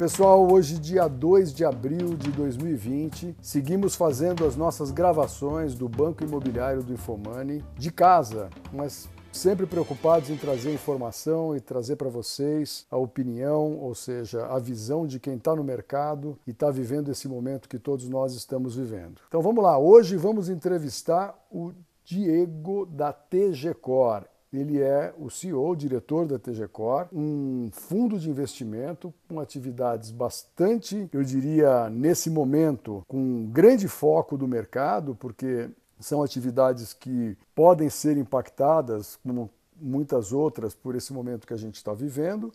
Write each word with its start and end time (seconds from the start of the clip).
Pessoal, 0.00 0.48
hoje, 0.48 0.78
dia 0.78 1.08
2 1.08 1.52
de 1.52 1.64
abril 1.64 2.14
de 2.14 2.30
2020, 2.30 3.34
seguimos 3.42 3.96
fazendo 3.96 4.46
as 4.46 4.54
nossas 4.54 4.92
gravações 4.92 5.74
do 5.74 5.88
Banco 5.88 6.22
Imobiliário 6.22 6.84
do 6.84 6.92
Infomani 6.92 7.64
de 7.76 7.90
casa, 7.90 8.48
mas 8.72 9.08
sempre 9.32 9.66
preocupados 9.66 10.30
em 10.30 10.36
trazer 10.36 10.72
informação 10.72 11.56
e 11.56 11.60
trazer 11.60 11.96
para 11.96 12.08
vocês 12.08 12.86
a 12.88 12.96
opinião, 12.96 13.76
ou 13.76 13.92
seja, 13.92 14.46
a 14.46 14.60
visão 14.60 15.04
de 15.04 15.18
quem 15.18 15.34
está 15.34 15.56
no 15.56 15.64
mercado 15.64 16.38
e 16.46 16.52
está 16.52 16.70
vivendo 16.70 17.10
esse 17.10 17.26
momento 17.26 17.68
que 17.68 17.76
todos 17.76 18.08
nós 18.08 18.34
estamos 18.34 18.76
vivendo. 18.76 19.20
Então 19.26 19.42
vamos 19.42 19.64
lá, 19.64 19.76
hoje 19.80 20.16
vamos 20.16 20.48
entrevistar 20.48 21.36
o 21.50 21.72
Diego 22.04 22.86
da 22.86 23.12
TG 23.12 23.74
Cor. 23.74 24.28
Ele 24.50 24.80
é 24.80 25.12
o 25.18 25.28
CEO, 25.28 25.70
o 25.70 25.76
diretor 25.76 26.26
da 26.26 26.38
TGCor, 26.38 27.08
um 27.12 27.68
fundo 27.70 28.18
de 28.18 28.30
investimento 28.30 29.12
com 29.28 29.38
atividades 29.40 30.10
bastante, 30.10 31.06
eu 31.12 31.22
diria, 31.22 31.90
nesse 31.90 32.30
momento, 32.30 33.04
com 33.06 33.46
grande 33.50 33.86
foco 33.88 34.38
do 34.38 34.48
mercado, 34.48 35.14
porque 35.14 35.68
são 36.00 36.22
atividades 36.22 36.94
que 36.94 37.36
podem 37.54 37.90
ser 37.90 38.16
impactadas, 38.16 39.18
como 39.22 39.50
muitas 39.78 40.32
outras, 40.32 40.74
por 40.74 40.94
esse 40.94 41.12
momento 41.12 41.46
que 41.46 41.54
a 41.54 41.58
gente 41.58 41.76
está 41.76 41.92
vivendo. 41.92 42.50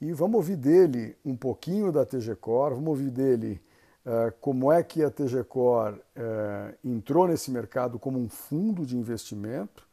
E 0.00 0.12
vamos 0.12 0.36
ouvir 0.36 0.56
dele 0.56 1.16
um 1.22 1.36
pouquinho 1.36 1.92
da 1.92 2.06
TGCor, 2.06 2.70
vamos 2.70 2.88
ouvir 2.88 3.10
dele 3.10 3.60
uh, 4.06 4.32
como 4.40 4.72
é 4.72 4.82
que 4.82 5.02
a 5.02 5.10
TGCor 5.10 5.94
uh, 5.94 6.74
entrou 6.82 7.28
nesse 7.28 7.50
mercado 7.50 7.98
como 7.98 8.18
um 8.18 8.28
fundo 8.28 8.86
de 8.86 8.96
investimento 8.96 9.86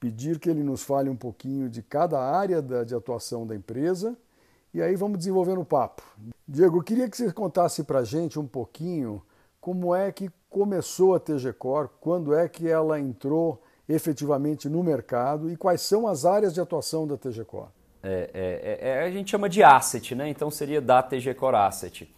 pedir 0.00 0.38
que 0.38 0.48
ele 0.48 0.62
nos 0.62 0.82
fale 0.82 1.10
um 1.10 1.16
pouquinho 1.16 1.68
de 1.68 1.82
cada 1.82 2.18
área 2.18 2.62
da, 2.62 2.82
de 2.82 2.94
atuação 2.94 3.46
da 3.46 3.54
empresa 3.54 4.16
e 4.72 4.80
aí 4.80 4.96
vamos 4.96 5.18
desenvolvendo 5.18 5.60
o 5.60 5.64
papo. 5.64 6.02
Diego, 6.48 6.78
eu 6.78 6.82
queria 6.82 7.08
que 7.08 7.16
você 7.16 7.30
contasse 7.32 7.84
para 7.84 8.00
a 8.00 8.04
gente 8.04 8.38
um 8.38 8.46
pouquinho 8.46 9.22
como 9.60 9.94
é 9.94 10.10
que 10.10 10.30
começou 10.48 11.14
a 11.14 11.20
TG 11.20 11.52
Core, 11.52 11.90
quando 12.00 12.34
é 12.34 12.48
que 12.48 12.68
ela 12.68 12.98
entrou 12.98 13.62
efetivamente 13.88 14.68
no 14.68 14.82
mercado 14.82 15.50
e 15.50 15.56
quais 15.56 15.80
são 15.80 16.06
as 16.06 16.24
áreas 16.24 16.54
de 16.54 16.60
atuação 16.60 17.06
da 17.06 17.16
TG 17.16 17.44
Core. 17.44 17.68
É, 18.02 18.30
é, 18.32 18.88
é, 18.88 19.02
a 19.02 19.10
gente 19.10 19.30
chama 19.30 19.48
de 19.48 19.62
asset, 19.62 20.14
né? 20.14 20.28
Então 20.28 20.50
seria 20.50 20.80
da 20.80 21.02
TG 21.02 21.34
Core 21.34 21.56
Asset. 21.56 22.12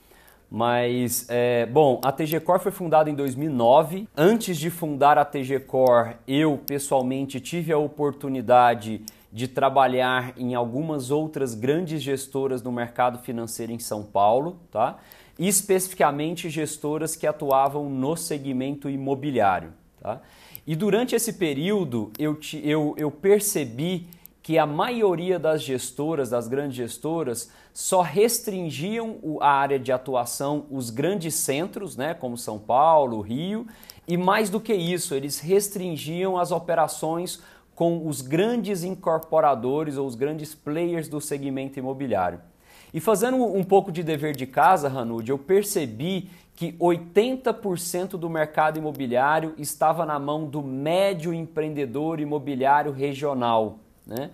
Mas, 0.54 1.24
é, 1.30 1.64
bom, 1.64 1.98
a 2.04 2.12
TG 2.12 2.40
Core 2.40 2.60
foi 2.60 2.72
fundada 2.72 3.08
em 3.08 3.14
2009. 3.14 4.06
Antes 4.14 4.58
de 4.58 4.68
fundar 4.68 5.16
a 5.16 5.24
TG 5.24 5.60
Core, 5.60 6.16
eu 6.28 6.60
pessoalmente 6.66 7.40
tive 7.40 7.72
a 7.72 7.78
oportunidade 7.78 9.00
de 9.32 9.48
trabalhar 9.48 10.34
em 10.36 10.54
algumas 10.54 11.10
outras 11.10 11.54
grandes 11.54 12.02
gestoras 12.02 12.62
no 12.62 12.70
mercado 12.70 13.18
financeiro 13.20 13.72
em 13.72 13.78
São 13.78 14.02
Paulo, 14.02 14.58
tá? 14.70 14.98
especificamente 15.38 16.50
gestoras 16.50 17.16
que 17.16 17.26
atuavam 17.26 17.88
no 17.88 18.14
segmento 18.14 18.90
imobiliário. 18.90 19.72
Tá? 20.02 20.20
E 20.66 20.76
durante 20.76 21.14
esse 21.14 21.32
período 21.32 22.12
eu, 22.18 22.38
eu, 22.62 22.94
eu 22.98 23.10
percebi 23.10 24.06
que 24.42 24.58
a 24.58 24.66
maioria 24.66 25.38
das 25.38 25.62
gestoras, 25.62 26.30
das 26.30 26.48
grandes 26.48 26.76
gestoras, 26.76 27.50
só 27.72 28.02
restringiam 28.02 29.18
a 29.40 29.50
área 29.50 29.78
de 29.78 29.92
atuação 29.92 30.66
os 30.70 30.90
grandes 30.90 31.34
centros, 31.34 31.96
né, 31.96 32.12
como 32.12 32.36
São 32.36 32.58
Paulo, 32.58 33.20
Rio, 33.20 33.66
e 34.06 34.16
mais 34.16 34.50
do 34.50 34.60
que 34.60 34.74
isso, 34.74 35.14
eles 35.14 35.38
restringiam 35.38 36.36
as 36.36 36.50
operações 36.50 37.40
com 37.74 38.06
os 38.06 38.20
grandes 38.20 38.82
incorporadores 38.82 39.96
ou 39.96 40.06
os 40.06 40.16
grandes 40.16 40.54
players 40.54 41.08
do 41.08 41.20
segmento 41.20 41.78
imobiliário. 41.78 42.40
E 42.92 43.00
fazendo 43.00 43.42
um 43.42 43.64
pouco 43.64 43.90
de 43.90 44.02
dever 44.02 44.36
de 44.36 44.46
casa, 44.46 44.88
Hanud, 44.88 45.30
eu 45.30 45.38
percebi 45.38 46.28
que 46.54 46.72
80% 46.72 48.10
do 48.10 48.28
mercado 48.28 48.78
imobiliário 48.78 49.54
estava 49.56 50.04
na 50.04 50.18
mão 50.18 50.46
do 50.46 50.62
médio 50.62 51.32
empreendedor 51.32 52.20
imobiliário 52.20 52.92
regional. 52.92 53.78
Né? 54.06 54.30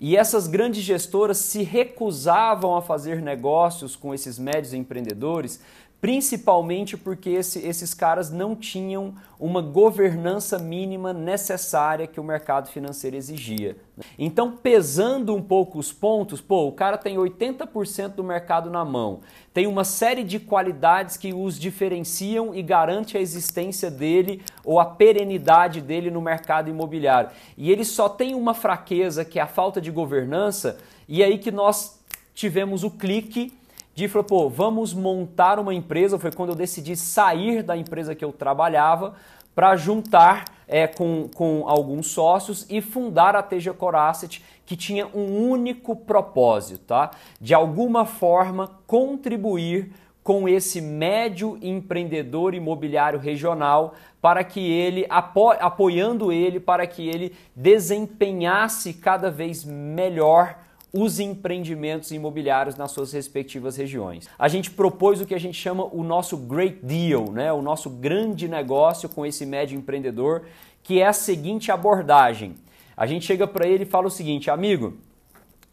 E 0.00 0.16
essas 0.16 0.46
grandes 0.46 0.82
gestoras 0.82 1.38
se 1.38 1.62
recusavam 1.62 2.76
a 2.76 2.82
fazer 2.82 3.20
negócios 3.20 3.96
com 3.96 4.14
esses 4.14 4.38
médios 4.38 4.72
empreendedores, 4.72 5.60
principalmente 6.00 6.96
porque 6.96 7.30
esse, 7.30 7.58
esses 7.58 7.92
caras 7.92 8.30
não 8.30 8.54
tinham 8.54 9.14
uma 9.38 9.60
governança 9.60 10.58
mínima 10.58 11.12
necessária 11.12 12.06
que 12.06 12.20
o 12.20 12.24
mercado 12.24 12.68
financeiro 12.68 13.16
exigia. 13.16 13.76
Então, 14.16 14.56
pesando 14.56 15.34
um 15.34 15.42
pouco 15.42 15.78
os 15.78 15.92
pontos, 15.92 16.40
pô, 16.40 16.68
o 16.68 16.72
cara 16.72 16.96
tem 16.96 17.16
80% 17.16 18.10
do 18.10 18.22
mercado 18.22 18.70
na 18.70 18.84
mão, 18.84 19.20
tem 19.52 19.66
uma 19.66 19.82
série 19.82 20.22
de 20.22 20.38
qualidades 20.38 21.16
que 21.16 21.34
os 21.34 21.58
diferenciam 21.58 22.54
e 22.54 22.62
garante 22.62 23.16
a 23.16 23.20
existência 23.20 23.90
dele 23.90 24.42
ou 24.64 24.78
a 24.78 24.84
perenidade 24.84 25.80
dele 25.80 26.12
no 26.12 26.22
mercado 26.22 26.70
imobiliário. 26.70 27.30
E 27.56 27.72
ele 27.72 27.84
só 27.84 28.08
tem 28.08 28.36
uma 28.36 28.54
fraqueza 28.54 29.24
que 29.24 29.40
é 29.40 29.42
a 29.42 29.48
falta 29.48 29.80
de 29.80 29.90
governança, 29.90 30.78
e 31.08 31.22
é 31.24 31.26
aí 31.26 31.38
que 31.38 31.50
nós 31.50 31.98
tivemos 32.34 32.84
o 32.84 32.90
clique 32.90 33.57
de 33.98 34.06
falar, 34.06 34.24
pô, 34.24 34.48
vamos 34.48 34.94
montar 34.94 35.58
uma 35.58 35.74
empresa. 35.74 36.20
Foi 36.20 36.30
quando 36.30 36.50
eu 36.50 36.54
decidi 36.54 36.94
sair 36.94 37.64
da 37.64 37.76
empresa 37.76 38.14
que 38.14 38.24
eu 38.24 38.32
trabalhava 38.32 39.16
para 39.56 39.74
juntar 39.74 40.44
é, 40.68 40.86
com, 40.86 41.28
com 41.34 41.64
alguns 41.66 42.06
sócios 42.06 42.64
e 42.70 42.80
fundar 42.80 43.34
a 43.34 43.42
TG 43.42 43.72
Core 43.72 43.96
Asset, 43.96 44.40
que 44.64 44.76
tinha 44.76 45.08
um 45.08 45.50
único 45.50 45.96
propósito, 45.96 46.84
tá? 46.86 47.10
De 47.40 47.52
alguma 47.52 48.06
forma 48.06 48.70
contribuir 48.86 49.90
com 50.22 50.48
esse 50.48 50.80
médio 50.80 51.58
empreendedor 51.60 52.54
imobiliário 52.54 53.18
regional 53.18 53.94
para 54.22 54.44
que 54.44 54.60
ele, 54.60 55.06
apo 55.08 55.50
apoiando 55.50 56.30
ele, 56.30 56.60
para 56.60 56.86
que 56.86 57.08
ele 57.08 57.34
desempenhasse 57.56 58.94
cada 58.94 59.28
vez 59.28 59.64
melhor 59.64 60.56
os 60.92 61.20
empreendimentos 61.20 62.10
imobiliários 62.10 62.76
nas 62.76 62.90
suas 62.92 63.12
respectivas 63.12 63.76
regiões. 63.76 64.28
A 64.38 64.48
gente 64.48 64.70
propôs 64.70 65.20
o 65.20 65.26
que 65.26 65.34
a 65.34 65.40
gente 65.40 65.58
chama 65.58 65.84
o 65.84 66.02
nosso 66.02 66.36
Great 66.36 66.78
Deal, 66.82 67.30
né? 67.30 67.52
o 67.52 67.60
nosso 67.60 67.90
grande 67.90 68.48
negócio 68.48 69.08
com 69.08 69.26
esse 69.26 69.44
médio 69.44 69.76
empreendedor, 69.76 70.46
que 70.82 71.00
é 71.00 71.06
a 71.06 71.12
seguinte 71.12 71.70
abordagem. 71.70 72.54
A 72.96 73.06
gente 73.06 73.24
chega 73.24 73.46
para 73.46 73.66
ele 73.66 73.84
e 73.84 73.86
fala 73.86 74.06
o 74.06 74.10
seguinte, 74.10 74.50
amigo, 74.50 74.96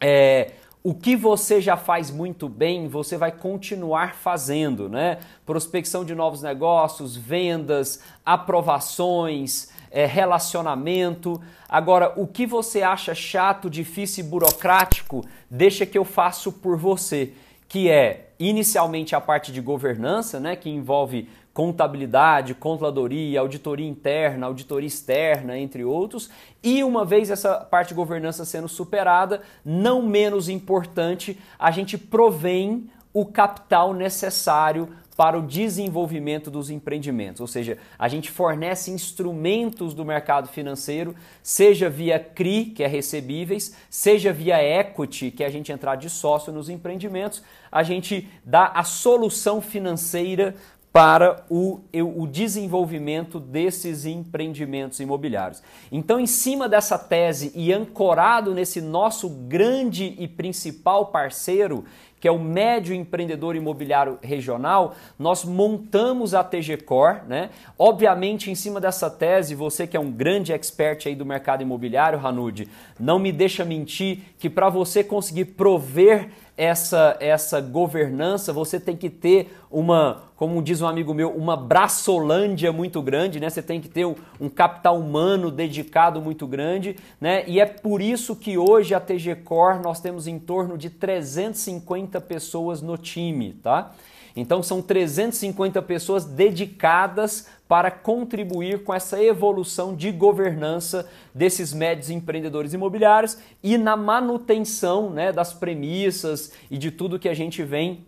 é, 0.02 0.52
o 0.84 0.94
que 0.94 1.16
você 1.16 1.60
já 1.60 1.76
faz 1.76 2.12
muito 2.12 2.48
bem, 2.48 2.88
você 2.88 3.18
vai 3.18 3.32
continuar 3.32 4.14
fazendo, 4.14 4.88
né? 4.88 5.18
Prospecção 5.44 6.06
de 6.06 6.14
novos 6.14 6.44
negócios, 6.44 7.18
vendas, 7.18 8.04
aprovações, 8.24 9.74
é, 9.96 10.06
relacionamento. 10.06 11.42
Agora, 11.70 12.12
o 12.18 12.28
que 12.28 12.46
você 12.46 12.82
acha 12.82 13.16
chato, 13.16 13.70
difícil 13.70 14.26
e 14.26 14.28
burocrático, 14.28 15.24
deixa 15.50 15.86
que 15.86 15.98
eu 15.98 16.04
faço 16.04 16.52
por 16.52 16.78
você, 16.78 17.32
que 17.70 17.90
é 17.90 18.32
inicialmente 18.38 19.16
a 19.16 19.22
parte 19.22 19.54
de 19.54 19.62
governança, 19.62 20.38
né, 20.38 20.58
que 20.58 20.70
envolve 20.70 21.30
contabilidade, 21.54 22.54
controladoria, 22.54 23.40
auditoria 23.40 23.88
interna, 23.88 24.48
auditoria 24.48 24.88
externa, 24.88 25.58
entre 25.58 25.86
outros. 25.86 26.30
E 26.62 26.84
uma 26.84 27.06
vez 27.06 27.32
essa 27.32 27.56
parte 27.62 27.90
de 27.90 27.94
governança 27.94 28.44
sendo 28.44 28.68
superada, 28.68 29.42
não 29.64 30.02
menos 30.02 30.50
importante, 30.50 31.40
a 31.58 31.72
gente 31.72 31.98
provém 31.98 32.90
o 33.14 33.26
capital 33.26 33.94
necessário 33.94 34.90
para 35.16 35.40
o 35.40 35.42
desenvolvimento 35.42 36.52
dos 36.52 36.70
empreendimentos, 36.70 37.40
ou 37.40 37.48
seja, 37.48 37.78
a 37.98 38.08
gente 38.08 38.30
fornece 38.30 38.92
instrumentos 38.92 39.94
do 39.94 40.04
mercado 40.04 40.50
financeiro, 40.50 41.16
seja 41.42 41.90
via 41.90 42.20
CRI, 42.20 42.66
que 42.66 42.84
é 42.84 42.88
recebíveis, 42.88 43.76
seja 43.90 44.34
via 44.34 44.62
equity, 44.62 45.32
que 45.32 45.44
é 45.44 45.48
a 45.48 45.50
gente 45.50 45.72
entrar 45.72 45.96
de 45.96 46.10
sócio 46.10 46.52
nos 46.52 46.70
empreendimentos, 46.70 47.42
a 47.72 47.82
gente 47.82 48.28
dá 48.44 48.68
a 48.68 48.84
solução 48.84 49.62
financeira 49.62 50.56
para 50.96 51.44
o, 51.50 51.82
o 51.94 52.26
desenvolvimento 52.26 53.38
desses 53.38 54.06
empreendimentos 54.06 55.02
imobiliários. 55.02 55.62
Então, 55.92 56.18
em 56.18 56.26
cima 56.26 56.70
dessa 56.70 56.98
tese 56.98 57.52
e 57.54 57.74
ancorado 57.74 58.54
nesse 58.54 58.80
nosso 58.80 59.28
grande 59.28 60.16
e 60.18 60.26
principal 60.26 61.08
parceiro, 61.08 61.84
que 62.18 62.30
é 62.30 62.32
o 62.32 62.40
médio 62.40 62.96
empreendedor 62.96 63.58
imobiliário 63.58 64.18
regional, 64.22 64.96
nós 65.20 65.44
montamos 65.44 66.34
a 66.34 66.42
TG 66.46 66.78
Core, 66.78 67.24
né? 67.28 67.50
Obviamente, 67.78 68.50
em 68.50 68.56
cima 68.56 68.80
dessa 68.80 69.10
tese, 69.10 69.54
você 69.54 69.86
que 69.86 69.98
é 69.98 70.00
um 70.00 70.10
grande 70.10 70.54
expert 70.54 71.08
aí 71.08 71.14
do 71.14 71.26
mercado 71.26 71.62
imobiliário, 71.62 72.18
Hanud, 72.18 72.70
não 72.98 73.20
me 73.20 73.34
deixa 73.34 73.66
mentir 73.66 74.20
que 74.40 74.50
para 74.50 74.70
você 74.70 75.04
conseguir 75.04 75.46
prover 75.46 76.30
essa, 76.58 77.18
essa 77.20 77.60
governança, 77.60 78.54
você 78.54 78.80
tem 78.80 78.96
que 78.96 79.10
ter 79.10 79.58
uma, 79.70 80.24
como 80.38 80.62
diz 80.62 80.82
um 80.82 80.88
amigo 80.88 81.14
meu, 81.14 81.32
uma 81.32 81.58
braçolândia 81.58 82.72
muito 82.72 83.02
grande, 83.02 83.40
né? 83.40 83.50
Você 83.50 83.62
tem 83.62 83.82
que 83.82 83.90
ter 83.90 84.06
um, 84.06 84.16
um 84.40 84.50
capital 84.50 84.98
humano 84.98 85.52
dedicado 85.52 86.22
muito 86.22 86.48
grande, 86.48 86.96
né? 87.20 87.44
E 87.48 87.60
é 87.60 87.66
por 87.66 88.02
isso 88.02 88.36
que 88.36 88.58
hoje 88.58 88.94
a 88.94 89.00
TG 89.00 89.36
Core 89.44 89.84
nós 89.84 90.00
temos 90.00 90.28
em 90.28 90.40
torno 90.40 90.78
de 90.78 90.90
350 90.90 92.22
pessoas 92.22 92.82
no 92.82 92.98
time, 92.98 93.54
tá? 93.62 93.92
Então 94.36 94.62
são 94.62 94.82
350 94.82 95.82
pessoas 95.82 96.26
dedicadas 96.26 97.48
para 97.68 97.90
contribuir 97.90 98.84
com 98.84 98.94
essa 98.94 99.22
evolução 99.24 99.96
de 99.96 100.12
governança 100.12 101.10
desses 101.34 101.74
médios 101.74 102.10
empreendedores 102.10 102.74
imobiliários 102.74 103.38
e 103.64 103.78
na 103.78 103.96
manutenção 103.96 105.10
né, 105.10 105.32
das 105.32 105.54
premissas 105.54 106.52
e 106.70 106.78
de 106.78 106.92
tudo 106.92 107.18
que 107.18 107.30
a 107.30 107.34
gente 107.34 107.64
vem 107.64 108.06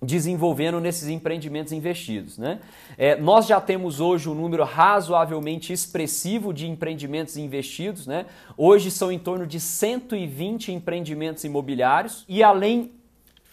desenvolvendo 0.00 0.78
nesses 0.80 1.08
empreendimentos 1.08 1.72
investidos. 1.72 2.38
Né? 2.38 2.60
É, 2.96 3.16
nós 3.16 3.46
já 3.46 3.60
temos 3.60 4.00
hoje 4.00 4.28
um 4.28 4.34
número 4.34 4.62
razoavelmente 4.62 5.72
expressivo 5.72 6.54
de 6.54 6.68
empreendimentos 6.68 7.36
investidos. 7.36 8.06
Né? 8.06 8.26
Hoje 8.56 8.90
são 8.90 9.10
em 9.10 9.18
torno 9.18 9.46
de 9.46 9.58
120 9.58 10.72
empreendimentos 10.72 11.42
imobiliários 11.42 12.24
e 12.28 12.42
além 12.42 12.92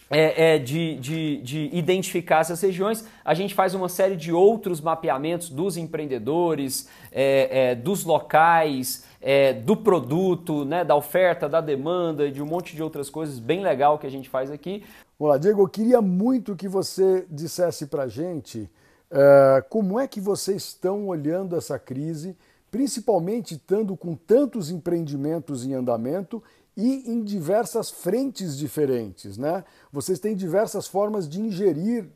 é, 0.09 0.55
é, 0.55 0.59
de, 0.59 0.95
de, 0.97 1.37
de, 1.41 1.69
identificar 1.73 2.41
essas 2.41 2.61
regiões, 2.61 3.05
a 3.23 3.33
gente 3.33 3.55
faz 3.55 3.73
uma 3.73 3.89
série 3.89 4.15
de 4.15 4.31
outros 4.31 4.79
mapeamentos 4.79 5.49
dos 5.49 5.77
empreendedores, 5.77 6.87
é, 7.11 7.71
é 7.71 7.75
dos 7.75 8.03
locais, 8.03 9.03
é, 9.19 9.53
do 9.53 9.75
produto, 9.75 10.63
né, 10.63 10.83
da 10.83 10.95
oferta, 10.95 11.49
da 11.49 11.59
demanda, 11.59 12.31
de 12.31 12.41
um 12.41 12.45
monte 12.45 12.75
de 12.75 12.83
outras 12.83 13.09
coisas 13.09 13.39
bem 13.39 13.63
legal 13.63 13.97
que 13.97 14.05
a 14.05 14.11
gente 14.11 14.29
faz 14.29 14.51
aqui. 14.51 14.83
Olá, 15.17 15.37
Diego, 15.37 15.61
eu 15.61 15.67
queria 15.67 16.01
muito 16.01 16.55
que 16.55 16.67
você 16.67 17.25
dissesse 17.29 17.87
para 17.87 18.07
gente 18.07 18.69
é, 19.09 19.63
como 19.69 19.99
é 19.99 20.07
que 20.07 20.19
vocês 20.19 20.63
estão 20.63 21.07
olhando 21.07 21.55
essa 21.55 21.79
crise, 21.79 22.37
principalmente 22.69 23.55
estando 23.55 23.95
com 23.95 24.15
tantos 24.15 24.69
empreendimentos 24.69 25.65
em 25.65 25.73
andamento 25.73 26.43
e 26.75 27.09
em 27.09 27.23
diversas 27.23 27.89
frentes 27.89 28.57
diferentes. 28.57 29.37
Né? 29.37 29.63
Vocês 29.91 30.19
têm 30.19 30.35
diversas 30.35 30.87
formas 30.87 31.27
de 31.27 31.39
ingerir 31.39 32.09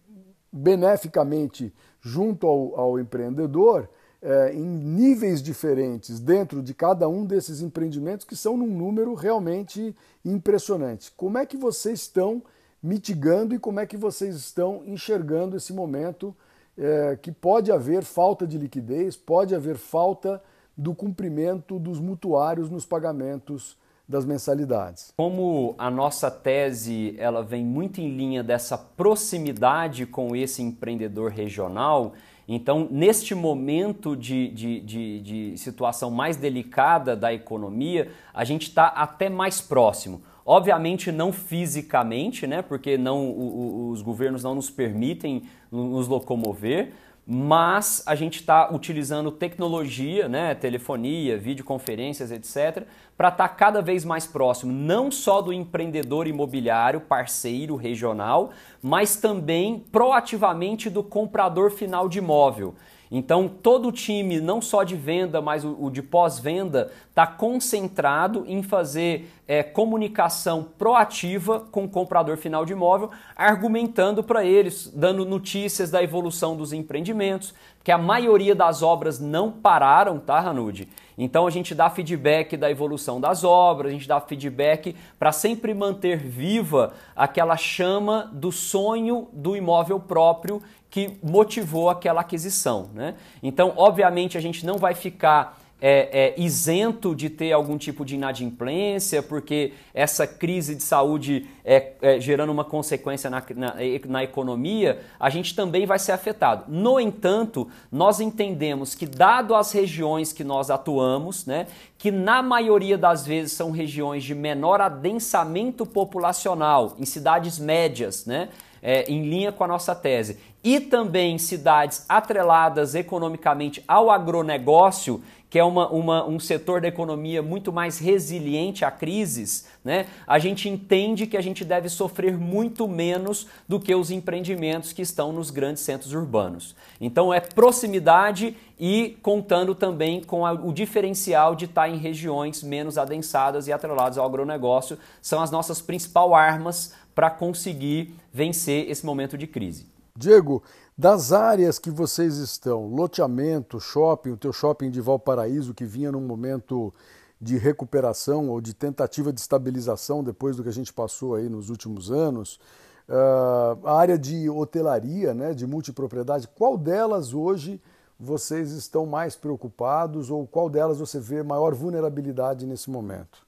beneficamente 0.51 1.73
junto 2.01 2.47
ao, 2.47 2.79
ao 2.79 2.99
empreendedor 2.99 3.89
é, 4.21 4.53
em 4.53 4.65
níveis 4.65 5.41
diferentes 5.41 6.19
dentro 6.19 6.61
de 6.61 6.73
cada 6.73 7.07
um 7.07 7.25
desses 7.25 7.61
empreendimentos 7.61 8.25
que 8.25 8.35
são 8.35 8.57
num 8.57 8.67
número 8.67 9.13
realmente 9.13 9.95
impressionante. 10.25 11.11
Como 11.15 11.37
é 11.37 11.45
que 11.45 11.55
vocês 11.55 12.01
estão 12.01 12.43
mitigando 12.81 13.53
e 13.53 13.59
como 13.59 13.79
é 13.79 13.85
que 13.85 13.97
vocês 13.97 14.35
estão 14.35 14.83
enxergando 14.85 15.55
esse 15.55 15.73
momento 15.73 16.35
é, 16.77 17.17
que 17.21 17.31
pode 17.31 17.71
haver 17.71 18.03
falta 18.03 18.47
de 18.47 18.57
liquidez, 18.57 19.15
pode 19.15 19.53
haver 19.53 19.77
falta 19.77 20.41
do 20.75 20.95
cumprimento 20.95 21.77
dos 21.77 21.99
mutuários 21.99 22.69
nos 22.69 22.85
pagamentos 22.85 23.77
das 24.09 24.25
mensalidades. 24.25 25.13
Como 25.15 25.75
a 25.77 25.91
nossa 25.91 26.31
tese 26.31 27.13
ela 27.19 27.43
vem 27.43 27.63
muito 27.63 28.01
em 28.01 28.09
linha 28.09 28.43
dessa 28.43 28.75
proximidade 28.75 30.07
com 30.07 30.35
esse 30.35 30.63
empreendedor 30.63 31.31
regional, 31.31 32.13
então 32.47 32.87
neste 32.89 33.35
momento 33.35 34.17
de, 34.17 34.47
de, 34.47 34.79
de, 34.79 35.21
de 35.21 35.57
situação 35.57 36.09
mais 36.09 36.35
delicada 36.35 37.15
da 37.15 37.31
economia, 37.31 38.11
a 38.33 38.43
gente 38.43 38.63
está 38.63 38.87
até 38.87 39.29
mais 39.29 39.61
próximo. 39.61 40.23
Obviamente 40.43 41.11
não 41.11 41.31
fisicamente, 41.31 42.47
né, 42.47 42.63
porque 42.63 42.97
não, 42.97 43.27
o, 43.29 43.91
os 43.91 44.01
governos 44.01 44.43
não 44.43 44.55
nos 44.55 44.71
permitem 44.71 45.43
nos 45.71 46.07
locomover, 46.07 46.93
mas 47.31 48.01
a 48.07 48.15
gente 48.15 48.39
está 48.39 48.73
utilizando 48.73 49.29
tecnologia, 49.29 50.27
né, 50.27 50.55
telefonia, 50.55 51.37
videoconferências, 51.37 52.31
etc., 52.31 52.87
para 53.15 53.27
estar 53.27 53.47
tá 53.47 53.53
cada 53.53 53.83
vez 53.83 54.03
mais 54.03 54.25
próximo, 54.25 54.73
não 54.73 55.11
só 55.11 55.39
do 55.39 55.53
empreendedor 55.53 56.25
imobiliário, 56.25 57.01
parceiro 57.01 57.75
regional, 57.75 58.49
mas 58.81 59.15
também 59.17 59.85
proativamente 59.91 60.89
do 60.89 61.03
comprador 61.03 61.69
final 61.69 62.09
de 62.09 62.17
imóvel. 62.17 62.73
Então, 63.11 63.47
todo 63.47 63.87
o 63.87 63.91
time, 63.91 64.39
não 64.39 64.61
só 64.61 64.83
de 64.83 64.95
venda, 64.95 65.41
mas 65.41 65.65
o, 65.65 65.75
o 65.79 65.89
de 65.89 66.01
pós-venda, 66.03 66.91
está 67.09 67.25
concentrado 67.25 68.45
em 68.47 68.61
fazer 68.61 69.31
é, 69.47 69.63
comunicação 69.63 70.63
proativa 70.77 71.59
com 71.59 71.85
o 71.85 71.89
comprador 71.89 72.37
final 72.37 72.63
de 72.65 72.73
imóvel, 72.73 73.09
argumentando 73.35 74.23
para 74.23 74.45
eles, 74.45 74.91
dando 74.93 75.25
notícias 75.25 75.89
da 75.89 76.03
evolução 76.03 76.55
dos 76.55 76.71
empreendimentos, 76.71 77.55
que 77.83 77.91
a 77.91 77.97
maioria 77.97 78.53
das 78.53 78.83
obras 78.83 79.19
não 79.19 79.51
pararam, 79.51 80.19
tá, 80.19 80.39
Ranud? 80.39 80.87
Então 81.17 81.45
a 81.45 81.49
gente 81.49 81.75
dá 81.75 81.89
feedback 81.89 82.55
da 82.55 82.71
evolução 82.71 83.19
das 83.19 83.43
obras, 83.43 83.89
a 83.89 83.93
gente 83.93 84.07
dá 84.07 84.21
feedback 84.21 84.95
para 85.17 85.33
sempre 85.33 85.73
manter 85.73 86.17
viva 86.17 86.93
aquela 87.13 87.57
chama 87.57 88.29
do 88.31 88.53
sonho 88.53 89.27
do 89.33 89.53
imóvel 89.53 89.99
próprio 89.99 90.61
que 90.89 91.17
motivou 91.21 91.89
aquela 91.89 92.21
aquisição. 92.21 92.89
Né? 92.93 93.15
Então, 93.41 93.73
obviamente, 93.75 94.37
a 94.37 94.41
gente 94.41 94.65
não 94.65 94.77
vai 94.77 94.93
ficar 94.93 95.59
é, 95.81 96.33
é, 96.37 96.41
isento 96.41 97.15
de 97.15 97.29
ter 97.29 97.53
algum 97.53 97.77
tipo 97.77 98.03
de 98.03 98.15
inadimplência, 98.15 99.23
porque 99.23 99.73
essa 99.93 100.27
crise 100.27 100.75
de 100.75 100.83
saúde 100.83 101.47
é, 101.63 101.93
é 102.01 102.19
gerando 102.19 102.51
uma 102.51 102.65
consequência 102.65 103.29
na, 103.29 103.41
na, 103.55 103.75
na, 104.07 104.23
economia, 104.23 104.99
a 105.19 105.29
gente 105.29 105.55
também 105.55 105.85
vai 105.85 105.97
ser 105.97 106.11
afetado. 106.11 106.65
No 106.67 106.99
entanto, 106.99 107.69
nós 107.91 108.19
entendemos 108.19 108.93
que, 108.93 109.05
dado 109.05 109.55
as 109.55 109.71
regiões 109.71 110.33
que 110.33 110.43
nós 110.43 110.69
atuamos, 110.69 111.45
né, 111.45 111.67
que 111.97 112.11
na 112.11 112.41
maioria 112.41 112.97
das 112.97 113.25
vezes 113.25 113.53
são 113.53 113.71
regiões 113.71 114.23
de 114.23 114.35
menor 114.35 114.81
adensamento 114.81 115.85
populacional, 115.85 116.95
em 116.99 117.05
cidades 117.05 117.57
médias, 117.57 118.25
né, 118.25 118.49
é, 118.81 119.03
em 119.11 119.23
linha 119.23 119.51
com 119.51 119.63
a 119.63 119.67
nossa 119.67 119.93
tese, 119.95 120.37
e 120.63 120.79
também 120.79 121.37
cidades 121.37 122.05
atreladas 122.09 122.95
economicamente 122.95 123.83
ao 123.87 124.11
agronegócio, 124.11 125.23
que 125.49 125.57
é 125.57 125.63
uma, 125.63 125.89
uma, 125.89 126.27
um 126.27 126.39
setor 126.39 126.79
da 126.79 126.87
economia 126.87 127.41
muito 127.41 127.73
mais 127.73 127.97
resiliente 127.97 128.85
a 128.85 128.91
crises, 128.91 129.67
né? 129.83 130.05
a 130.27 130.37
gente 130.37 130.69
entende 130.69 131.25
que 131.25 131.35
a 131.35 131.41
gente 131.41 131.65
deve 131.65 131.89
sofrer 131.89 132.37
muito 132.37 132.87
menos 132.87 133.47
do 133.67 133.79
que 133.79 133.95
os 133.95 134.11
empreendimentos 134.11 134.93
que 134.93 135.01
estão 135.01 135.31
nos 135.31 135.49
grandes 135.49 135.81
centros 135.81 136.13
urbanos. 136.13 136.75
Então 137.01 137.33
é 137.33 137.39
proximidade 137.39 138.55
e 138.79 139.17
contando 139.23 139.73
também 139.73 140.21
com 140.21 140.45
a, 140.45 140.51
o 140.51 140.71
diferencial 140.71 141.55
de 141.55 141.65
estar 141.65 141.89
em 141.89 141.97
regiões 141.97 142.61
menos 142.61 142.97
adensadas 142.97 143.67
e 143.67 143.73
atreladas 143.73 144.19
ao 144.19 144.25
agronegócio, 144.25 144.99
são 145.19 145.41
as 145.41 145.49
nossas 145.49 145.81
principais 145.81 146.31
armas 146.31 146.93
para 147.15 147.31
conseguir 147.31 148.13
vencer 148.31 148.89
esse 148.89 149.05
momento 149.05 149.37
de 149.37 149.47
crise. 149.47 149.88
Diego, 150.19 150.61
das 150.97 151.31
áreas 151.31 151.79
que 151.79 151.89
vocês 151.89 152.35
estão, 152.39 152.87
loteamento, 152.87 153.79
shopping, 153.79 154.31
o 154.31 154.37
teu 154.37 154.51
shopping 154.51 154.91
de 154.91 154.99
Valparaíso 154.99 155.73
que 155.73 155.85
vinha 155.85 156.11
num 156.11 156.19
momento 156.19 156.93
de 157.39 157.57
recuperação 157.57 158.49
ou 158.49 158.59
de 158.59 158.73
tentativa 158.73 159.31
de 159.31 159.39
estabilização 159.39 160.21
depois 160.21 160.57
do 160.57 160.63
que 160.63 160.67
a 160.67 160.73
gente 160.73 160.91
passou 160.91 161.35
aí 161.35 161.47
nos 161.47 161.69
últimos 161.69 162.11
anos, 162.11 162.59
uh, 163.07 163.87
a 163.87 163.97
área 163.97 164.19
de 164.19 164.49
hotelaria, 164.49 165.33
né, 165.33 165.53
de 165.53 165.65
multipropriedade, 165.65 166.49
qual 166.49 166.77
delas 166.77 167.33
hoje 167.33 167.81
vocês 168.19 168.71
estão 168.71 169.05
mais 169.05 169.37
preocupados 169.37 170.29
ou 170.29 170.45
qual 170.45 170.69
delas 170.69 170.99
você 170.99 171.17
vê 171.17 171.41
maior 171.41 171.73
vulnerabilidade 171.73 172.67
nesse 172.67 172.89
momento? 172.89 173.47